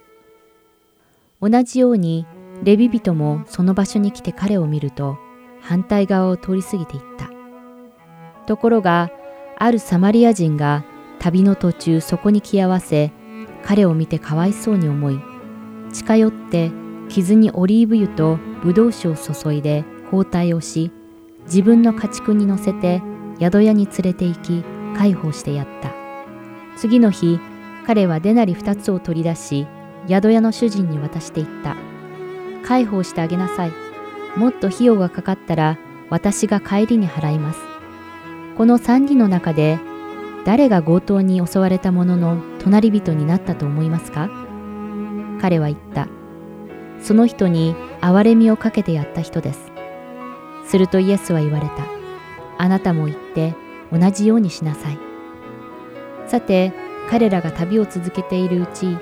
[1.41, 2.25] 同じように
[2.63, 5.17] レビ人もその場所に来て彼を見ると
[5.61, 7.29] 反対側を通り過ぎていった。
[8.47, 9.11] ところが
[9.57, 10.83] あるサマリア人が
[11.19, 13.11] 旅の途中そこに来合わせ
[13.63, 15.19] 彼を見てかわいそうに思い
[15.91, 16.71] 近寄って
[17.09, 20.91] 傷にオリーブ油とブドウ酒を注いで包帯をし
[21.45, 23.01] 自分の家畜に乗せて
[23.39, 24.63] 宿屋に連れて行き
[24.95, 25.91] 介抱してやった
[26.77, 27.39] 次の日
[27.85, 29.67] 彼はデナリ2つを取り出し
[30.07, 31.75] 宿屋の主人に渡していった
[32.63, 33.71] 介抱してあげなさい
[34.37, 35.77] もっと費用がかかったら
[36.09, 37.59] 私が帰りに払います
[38.55, 39.79] この3人の中で
[40.45, 44.29] 誰が強盗に襲われた者のの隣人になったと思いますか？
[45.41, 46.07] 彼は言った。
[47.01, 49.71] その人に憐れみをかけてやった人です。
[50.65, 51.73] するとイエスは言われた。
[52.57, 53.55] あなたも言って
[53.91, 55.06] 同じようにしなさい。
[56.27, 56.73] さて、
[57.09, 58.97] 彼らが旅を続けているうち、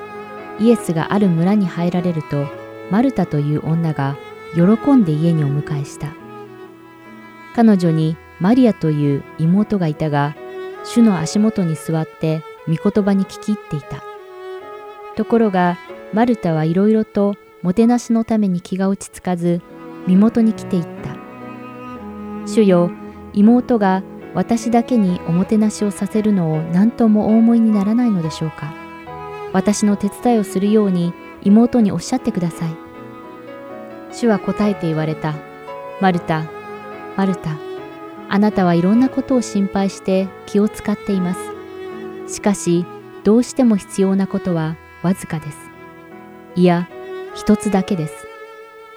[0.59, 2.47] イエスがある村に入られると、
[2.91, 4.15] マルタという女が
[4.53, 6.13] 喜んで家にお迎えした。
[7.55, 10.35] 彼女にマリアという妹がいたが、
[10.83, 14.03] 主の足元に座って御言葉に聞き入っていた。
[15.15, 15.77] ところが
[16.13, 19.61] マルタはいろいろともてなしのために気が落ち着かず
[20.05, 21.15] 身元に来ていった。
[22.47, 22.91] 主よ、
[23.33, 24.03] 妹が
[24.35, 28.73] 私だけにおもてなしをさせるのを何ともお思いにならないのでしょうか。
[29.53, 32.75] 私の手伝いをするように妹におっしゃってください。
[34.11, 35.33] 主は答えて言われた。
[36.01, 36.43] マルタ、
[37.15, 37.57] マルタ、
[38.27, 42.33] あなたはいろんなことを心配して気を使っています。
[42.33, 42.85] しかし、
[43.23, 45.57] どうしても必要なことはわずかです。
[46.55, 46.89] いや、
[47.33, 48.13] 一つだけです。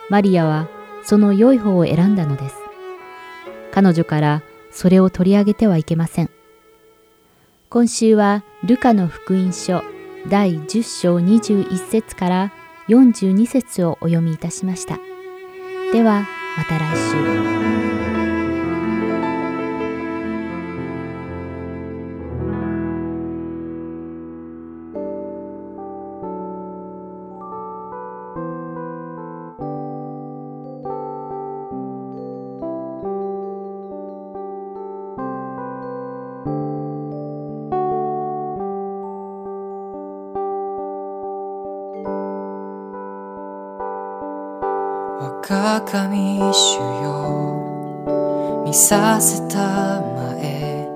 [0.08, 0.68] マリアは
[1.04, 2.56] その良い方を選んだのです。
[3.70, 6.30] 彼女からそれを取り上げてはいけません。
[7.70, 9.82] 今週はルカの福音書
[10.28, 12.52] 第10章21節から
[12.88, 14.98] 42節をお読みいたしました。
[15.92, 16.96] ではまた来
[18.12, 18.17] 週。
[45.90, 50.86] 神主よ見させた前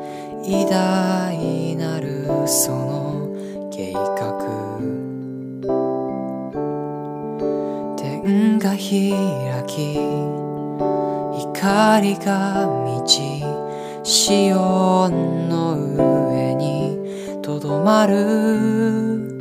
[0.45, 3.35] 偉大なるその
[3.71, 4.03] 計画。
[7.97, 8.79] 天が開
[9.67, 9.99] き。
[11.55, 13.43] 光が満ち
[14.03, 19.41] シオンの上にとどまる。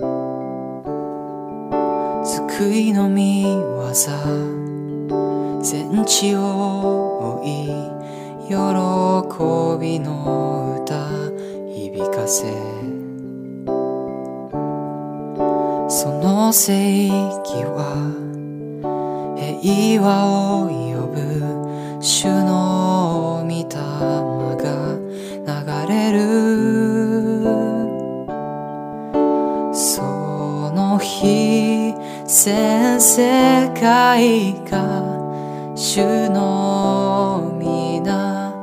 [2.24, 4.61] 救いの見業。
[5.72, 7.50] 全地を追い
[8.50, 8.54] 喜
[9.80, 11.08] びの歌
[11.74, 12.52] 響かせ
[15.88, 17.14] その聖域
[17.64, 17.96] は
[19.62, 23.64] 平和を呼ぶ主の御霊
[24.60, 24.68] が
[25.88, 26.20] 流れる。
[29.74, 30.02] そ
[30.76, 31.94] の日
[32.26, 35.11] 全世界が
[35.84, 38.54] 主の皆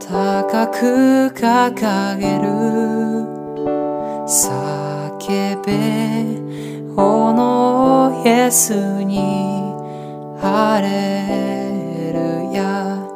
[0.00, 2.48] 高く掲げる
[4.26, 5.74] 叫べ
[6.96, 8.72] 炎イエス
[9.04, 9.20] に
[10.40, 13.06] ハレルヤ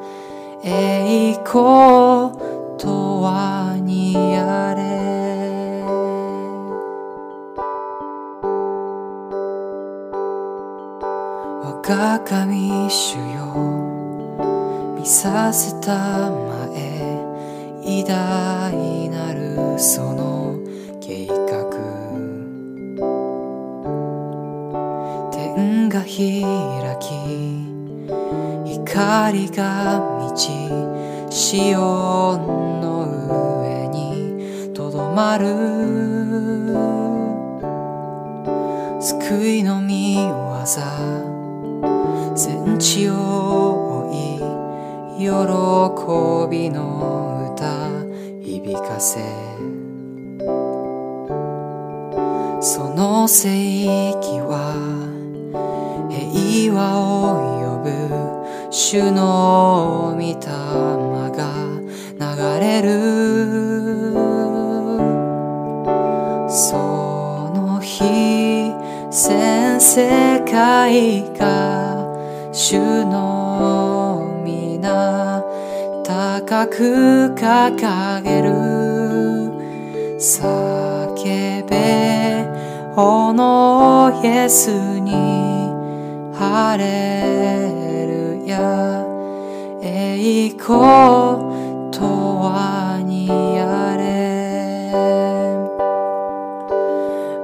[0.63, 2.37] 栄光
[2.77, 4.70] とはにあれ
[11.91, 14.95] が神主よ。
[14.97, 17.19] 見させた前
[17.85, 20.61] 偉大なるその
[21.01, 21.35] 計画。
[25.33, 26.07] 天が開
[27.01, 27.67] き。
[28.65, 35.49] 光が満ちシオンの上にとどまる。
[39.01, 41.30] 救いの御業。
[42.81, 44.39] 全地を追
[45.19, 45.27] い喜
[46.51, 47.69] びの歌
[48.41, 49.21] 響かせ。
[52.63, 54.73] その聖域は
[56.09, 57.91] 平和を呼ぶ
[58.71, 60.37] 主の御霊
[61.37, 61.41] が
[62.19, 62.27] 流
[62.61, 62.89] れる。
[66.49, 66.79] そ
[67.55, 68.73] の日
[69.11, 71.90] 全世界が
[72.71, 75.43] 主の皆
[76.05, 78.53] 高く掲げる
[80.21, 82.47] 叫べ
[82.95, 85.11] 炎イエスに
[86.33, 89.05] ハレルヤ
[89.83, 90.71] 栄光
[91.91, 92.07] と
[92.39, 94.93] はにあれ。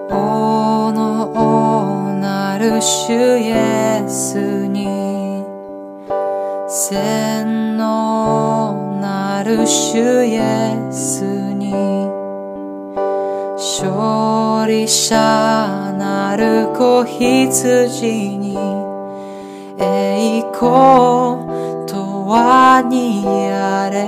[0.08, 4.65] おのなる主イエスに
[6.88, 11.72] 千のなる主イエスに
[13.56, 15.16] 勝利者
[15.98, 18.56] なる子羊に
[19.80, 20.62] 栄光
[21.88, 24.06] とはにあれ。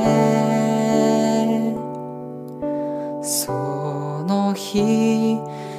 [3.24, 5.36] その日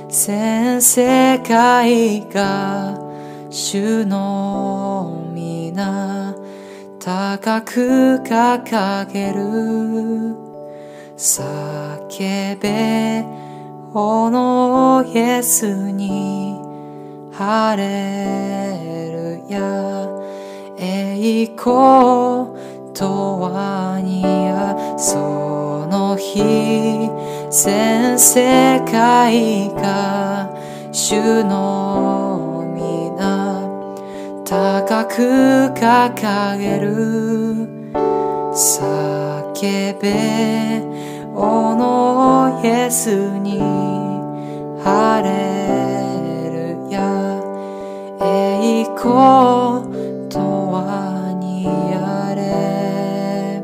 [0.10, 3.00] 全世界が
[3.50, 6.29] 主の皆。
[7.00, 10.50] 高く掲げる。
[11.20, 13.26] 叫べ
[13.94, 16.56] 炎イエスに
[17.34, 20.08] ハレルヤ
[20.78, 22.48] 栄光
[22.94, 26.40] とはにあその日
[27.50, 30.50] 全世界が
[30.92, 32.29] 主の
[34.50, 35.22] 高く
[35.76, 37.70] 掲げる。
[38.52, 40.82] 叫べ
[41.36, 43.60] 炎イエスに
[44.84, 45.30] ハレ
[46.50, 46.98] ルヤ。
[48.26, 49.86] 栄光
[50.30, 50.40] と
[50.72, 53.62] はにあれ。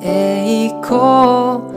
[0.00, 1.73] 栄光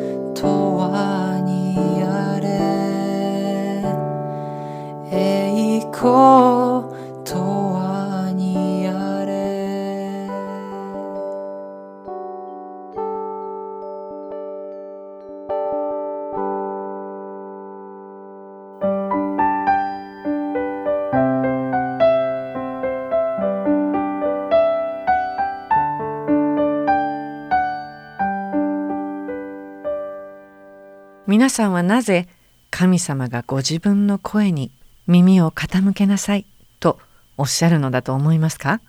[31.38, 32.28] 皆さんはなぜ
[32.72, 34.72] 神様がご自分の声に
[35.06, 36.48] 耳を傾けなさい
[36.80, 36.98] と
[37.38, 38.82] おっしゃるのだと思いますか？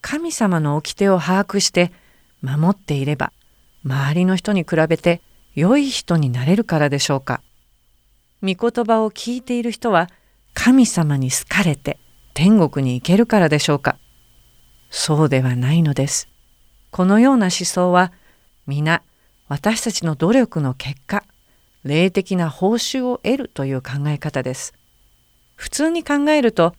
[0.00, 1.92] 神様の掟を把握して
[2.42, 3.32] 守っていれば
[3.84, 5.22] 周りの人に比べて
[5.54, 7.42] 良い人になれるからでしょうか？
[8.42, 10.08] 御言葉を聞いている人は
[10.52, 12.00] 神様に好かれて
[12.34, 13.98] 天国に行けるからでしょうか？
[14.90, 16.28] そうではないのです。
[16.90, 18.10] このような思想は
[18.66, 19.04] 皆
[19.50, 21.24] 私たちの努力の結果
[21.82, 24.74] 霊的な報酬を得るという考え方です。
[25.56, 26.72] 普通に考えると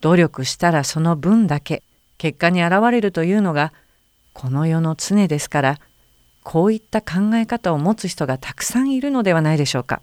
[0.00, 1.84] 努力したらその分だけ
[2.18, 3.72] 結果に現れるというのが
[4.32, 5.78] この世の常ですから
[6.42, 10.02] こういった考え方を持つ人がたくさんいるのではないでしょうか。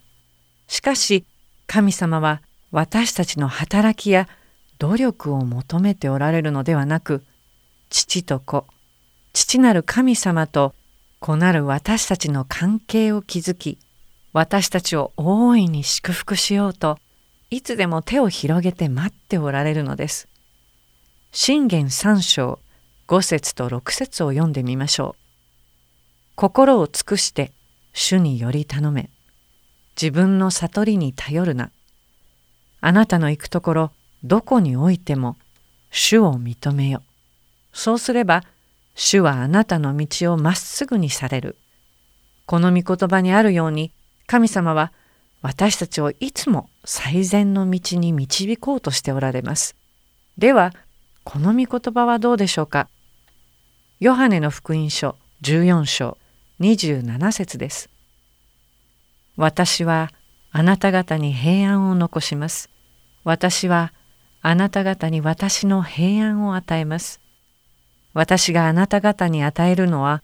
[0.67, 1.25] しかし
[1.67, 4.29] 神様は私たちの働きや
[4.79, 7.21] 努力を求めておられるのではなく
[7.89, 8.65] 父と子
[9.33, 10.73] 父なる神様と
[11.23, 13.79] 子なる私たちの関係を築き
[14.33, 16.97] 私たちを大いに祝福しようと
[17.49, 20.27] いつでも手を広げて待っておられるのです。
[21.31, 22.59] 信玄三章
[23.07, 25.21] 五節と六節を読んでみましょう。
[26.35, 27.53] 心を尽くして
[27.93, 29.09] 主により頼め。
[29.95, 31.71] 自分の悟りに頼るな。
[32.81, 33.91] あなたの行くところ
[34.25, 35.37] どこにおいても
[35.89, 37.01] 主を認めよ。
[37.71, 38.43] そうすれば
[38.95, 41.57] 主はあなたの道をまっすぐにされる。
[42.45, 43.91] この御言葉にあるように
[44.27, 44.91] 神様は
[45.41, 49.75] 私たちをいつも最善の道に導こうとしておられます。
[50.37, 50.73] では、
[51.23, 52.89] この御言葉はどうでしょうか
[53.99, 56.17] ヨハネの福音書14章
[56.59, 57.89] 27節です。
[59.35, 60.11] 私は
[60.51, 62.69] あなた方に平安を残します。
[63.23, 63.91] 私は
[64.41, 67.22] あなた方に私の平安を与えます。
[68.13, 70.21] 私があなた方に与えるのは、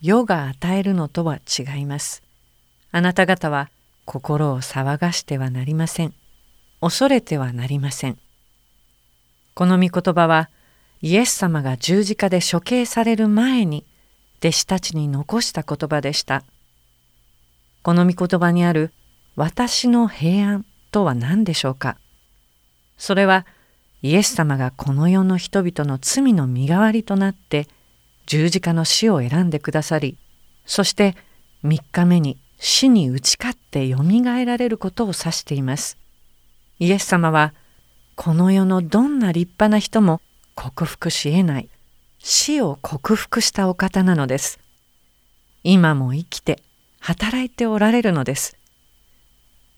[0.00, 2.22] 世が与えるのとは違います。
[2.92, 3.70] あなた方は
[4.04, 6.14] 心を騒がしてはなりません。
[6.80, 8.18] 恐れてはなりません。
[9.54, 10.50] この御言葉は
[11.02, 13.84] イエス様が十字架で処刑される前に
[14.38, 16.44] 弟子たちに残した言葉でした。
[17.82, 18.92] この御言葉にある
[19.34, 21.98] 私の平安とは何でしょうか
[22.96, 23.46] それは
[24.02, 27.66] イエス様がこの世の人々の罪の身代わりとなって
[28.26, 30.16] 十字架の死を選んでくださり
[30.66, 31.16] そして
[31.64, 35.96] 3日目に死に打ち勝ってよみがえられることを指しています。
[36.78, 37.54] イエス様は
[38.14, 40.20] この世のどんな立派な人も
[40.54, 41.68] 克服し得ない
[42.18, 44.58] 死を克服したお方なのです。
[45.64, 46.62] 今も生きて
[47.00, 48.56] 働いておられるのです。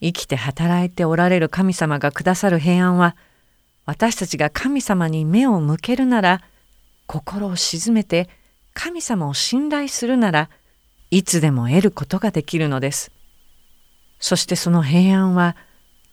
[0.01, 3.17] 生きて働いておられる神様がくださる平安は
[3.91, 6.43] 私たちが神様に目を向けるなら
[7.09, 8.31] 心を静めて
[8.73, 10.49] 神様を信頼するなら
[11.11, 13.11] いつでも得ることができるのです。
[14.21, 15.57] そしてその平安は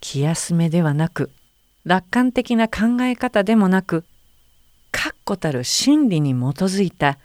[0.02, 1.30] 気休めではなく
[1.86, 4.06] 楽観的な考え方でもなく
[4.92, 7.20] 確固たる真理に基づいた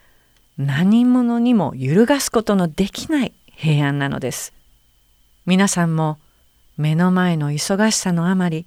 [0.58, 4.52] 何者にも揺るがすことのできない平安なのです。
[5.46, 6.18] 皆さんも
[6.76, 8.66] 目の前の忙しさのあまり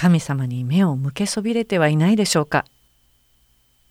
[0.00, 2.64] 神様に目を向けそびれてはいないでしょうか。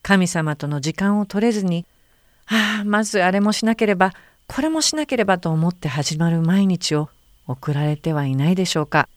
[0.01, 1.85] 神様との時間を取れずに
[2.47, 4.15] ああまずあれもしなければ
[4.47, 7.09] これもしなければと思って始まる毎日を
[7.45, 9.07] 送られてはいないでしょうか。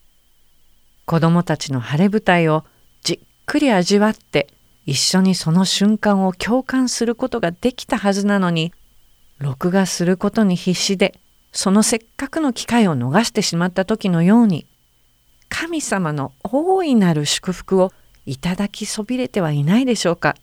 [1.06, 2.62] 子供たちの晴れ舞台を
[3.02, 4.48] じっくり味わって
[4.84, 8.70] 一緒にその瞬間を共感することができたはずなのに
[9.38, 11.18] 録画することに必死で
[11.52, 14.66] そのせっかくの機会を逃してしまった時のように
[15.54, 17.92] 神様の大いなる祝福を
[18.24, 20.34] いただきそびれてはいないでしょうか？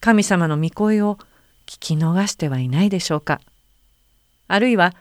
[0.00, 1.16] 神様の御声を
[1.66, 3.38] 聞き逃してはいないでしょうか？
[4.48, 4.94] あるいは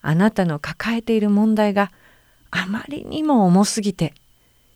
[0.00, 1.90] あなたの抱えている問題が
[2.52, 4.14] あまりにも重すぎて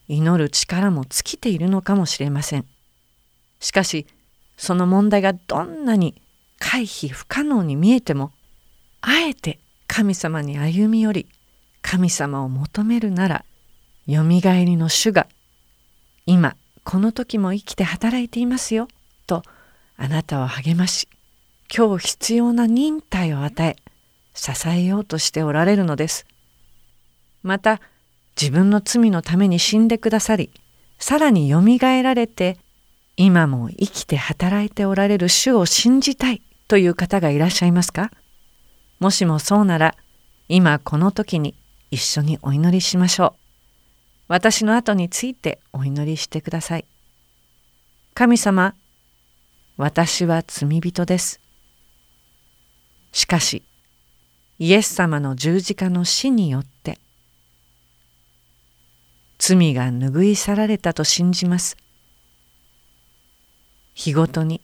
[0.08, 2.66] 祈る力も尽きているのかもしれません。
[3.60, 4.08] しかし
[4.56, 6.20] その問題がどんなに
[6.58, 8.32] 回避不可能に見えても
[9.00, 11.28] あえて神様に歩み寄り
[11.82, 13.44] 神様を求めるなら
[14.06, 15.26] よみがえりの主が
[16.26, 18.86] 今この時も生きて働いていますよ
[19.26, 19.42] と
[19.96, 21.08] あなたを励まし
[21.74, 23.76] 今日必要な忍耐を与え
[24.32, 26.26] 支えようとしておられるのです。
[27.42, 27.80] また
[28.40, 30.50] 自分の罪のために死んでくださり
[30.98, 32.58] さらによみがえられて
[33.16, 38.10] 今も生きて働いておられる主を信じたいという方がいらっしゃいますか？
[39.00, 39.96] もしもそうなら
[40.48, 41.54] 今この時に
[41.90, 43.45] 一緒にお祈りしましょう。
[44.28, 46.86] 私の後についてお祈りしてください。
[48.14, 48.74] 神様、
[49.76, 51.40] 私は罪人です。
[53.12, 53.62] しかし、
[54.58, 56.98] イエス様の十字架の死によって、
[59.38, 61.76] 罪が拭い去られたと信じます。
[63.94, 64.60] 日ごとに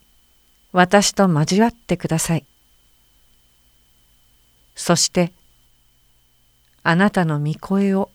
[0.73, 2.47] 私と交わってください。
[4.75, 5.33] そして
[6.83, 8.11] あなたの御声を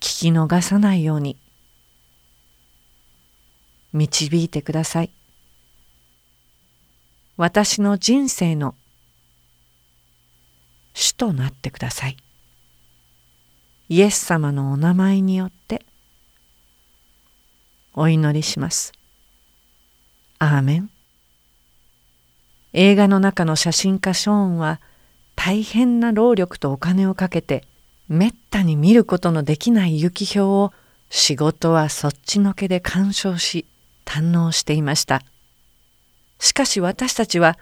[0.00, 1.36] 聞き逃さないように
[3.92, 5.10] 導いてください。
[7.36, 8.74] 私の人生の
[10.94, 12.16] 主となってください。
[13.88, 15.84] イエス様のお名前によって
[17.94, 18.92] お祈りします。
[20.38, 20.90] アーメン。
[22.72, 24.80] 映画の中の写真家ショーンは
[25.34, 27.64] 大変な労力とお金をかけて
[28.08, 30.72] めったに見ることのできない雪氷を
[31.10, 33.66] 仕事はそっちのけで鑑賞し
[34.04, 35.22] 堪能していました。
[36.38, 37.58] しかし私たちは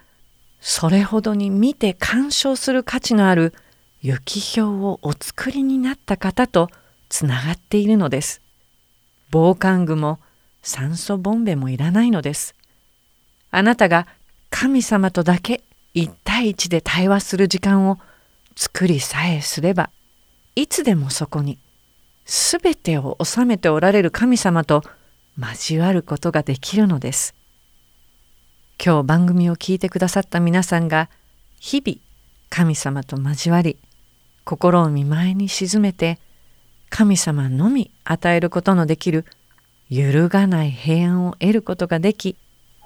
[0.61, 3.55] それほどに見て鑑賞する価値のある
[4.01, 6.69] 雪氷をお作りになった方と
[7.09, 8.41] つながっているのです。
[9.31, 10.21] 防寒具も
[10.63, 12.55] 酸素ボンベもいらないのです。
[13.51, 14.07] あなたが
[14.51, 15.63] 神様とだけ
[15.95, 17.99] 一対一で対話する時間を
[18.57, 19.91] 作りさえすれば
[20.57, 21.59] いつでもそこに
[22.25, 24.83] 全てを収めておられる神様と
[25.39, 27.35] 交わることができるのです。
[28.83, 31.09] 今日番組を聞いてくださった皆さんが
[31.59, 31.99] 日々
[32.51, 33.79] 神様と交わり
[34.45, 36.19] 心を見舞いに沈めて
[36.91, 39.25] 神様のみ与えることのできる
[39.91, 42.37] 揺るがない平安を得ることができ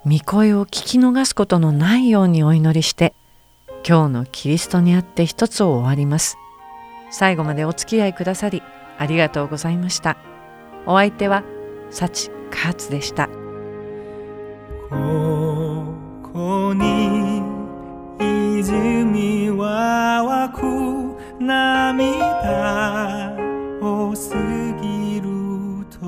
[0.05, 3.15] 御声を聞き逃すことのないようにお祈りして
[3.87, 6.37] 今日のキリストにあって一つを終わります
[7.11, 8.63] 最後までお付き合いくださり
[8.99, 10.17] ありがとうございました。
[10.87, 11.43] お相手は
[11.91, 13.29] 幸カーツでした。
[14.91, 15.95] こ
[16.33, 17.43] こに
[18.61, 20.63] 泉は湧く
[21.43, 23.37] 涙
[23.81, 24.19] を過
[24.83, 25.29] ぎる
[25.91, 26.01] 時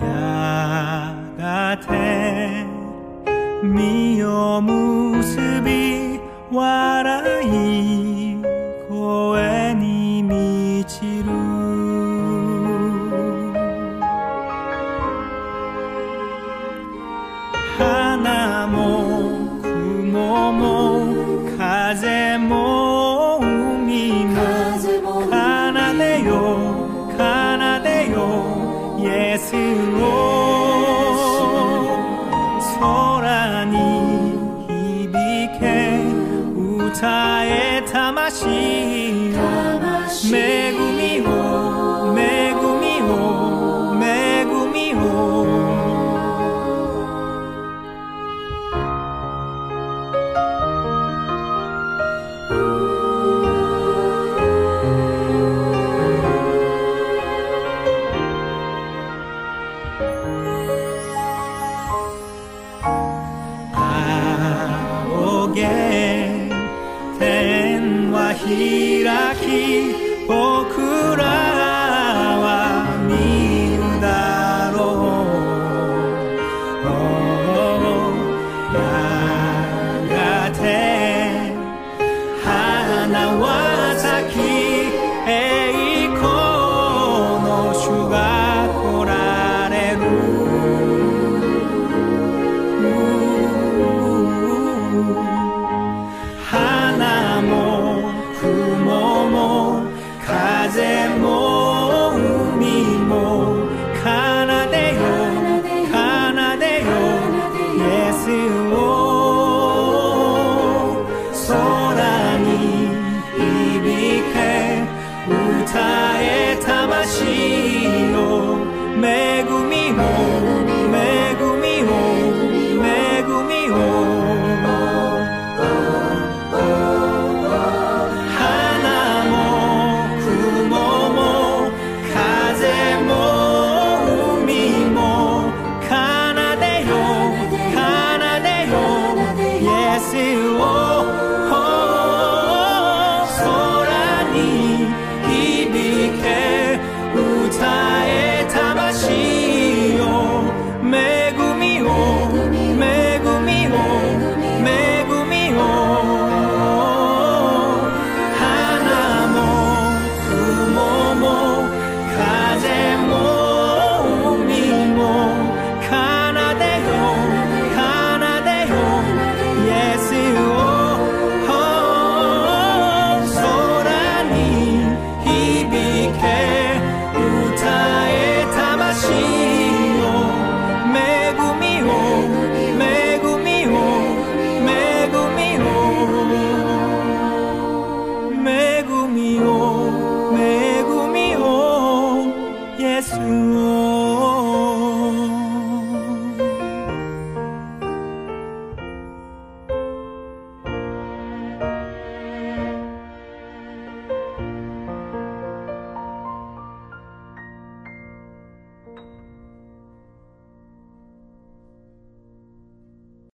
[0.00, 2.64] やがて
[3.62, 7.03] 身を結び笑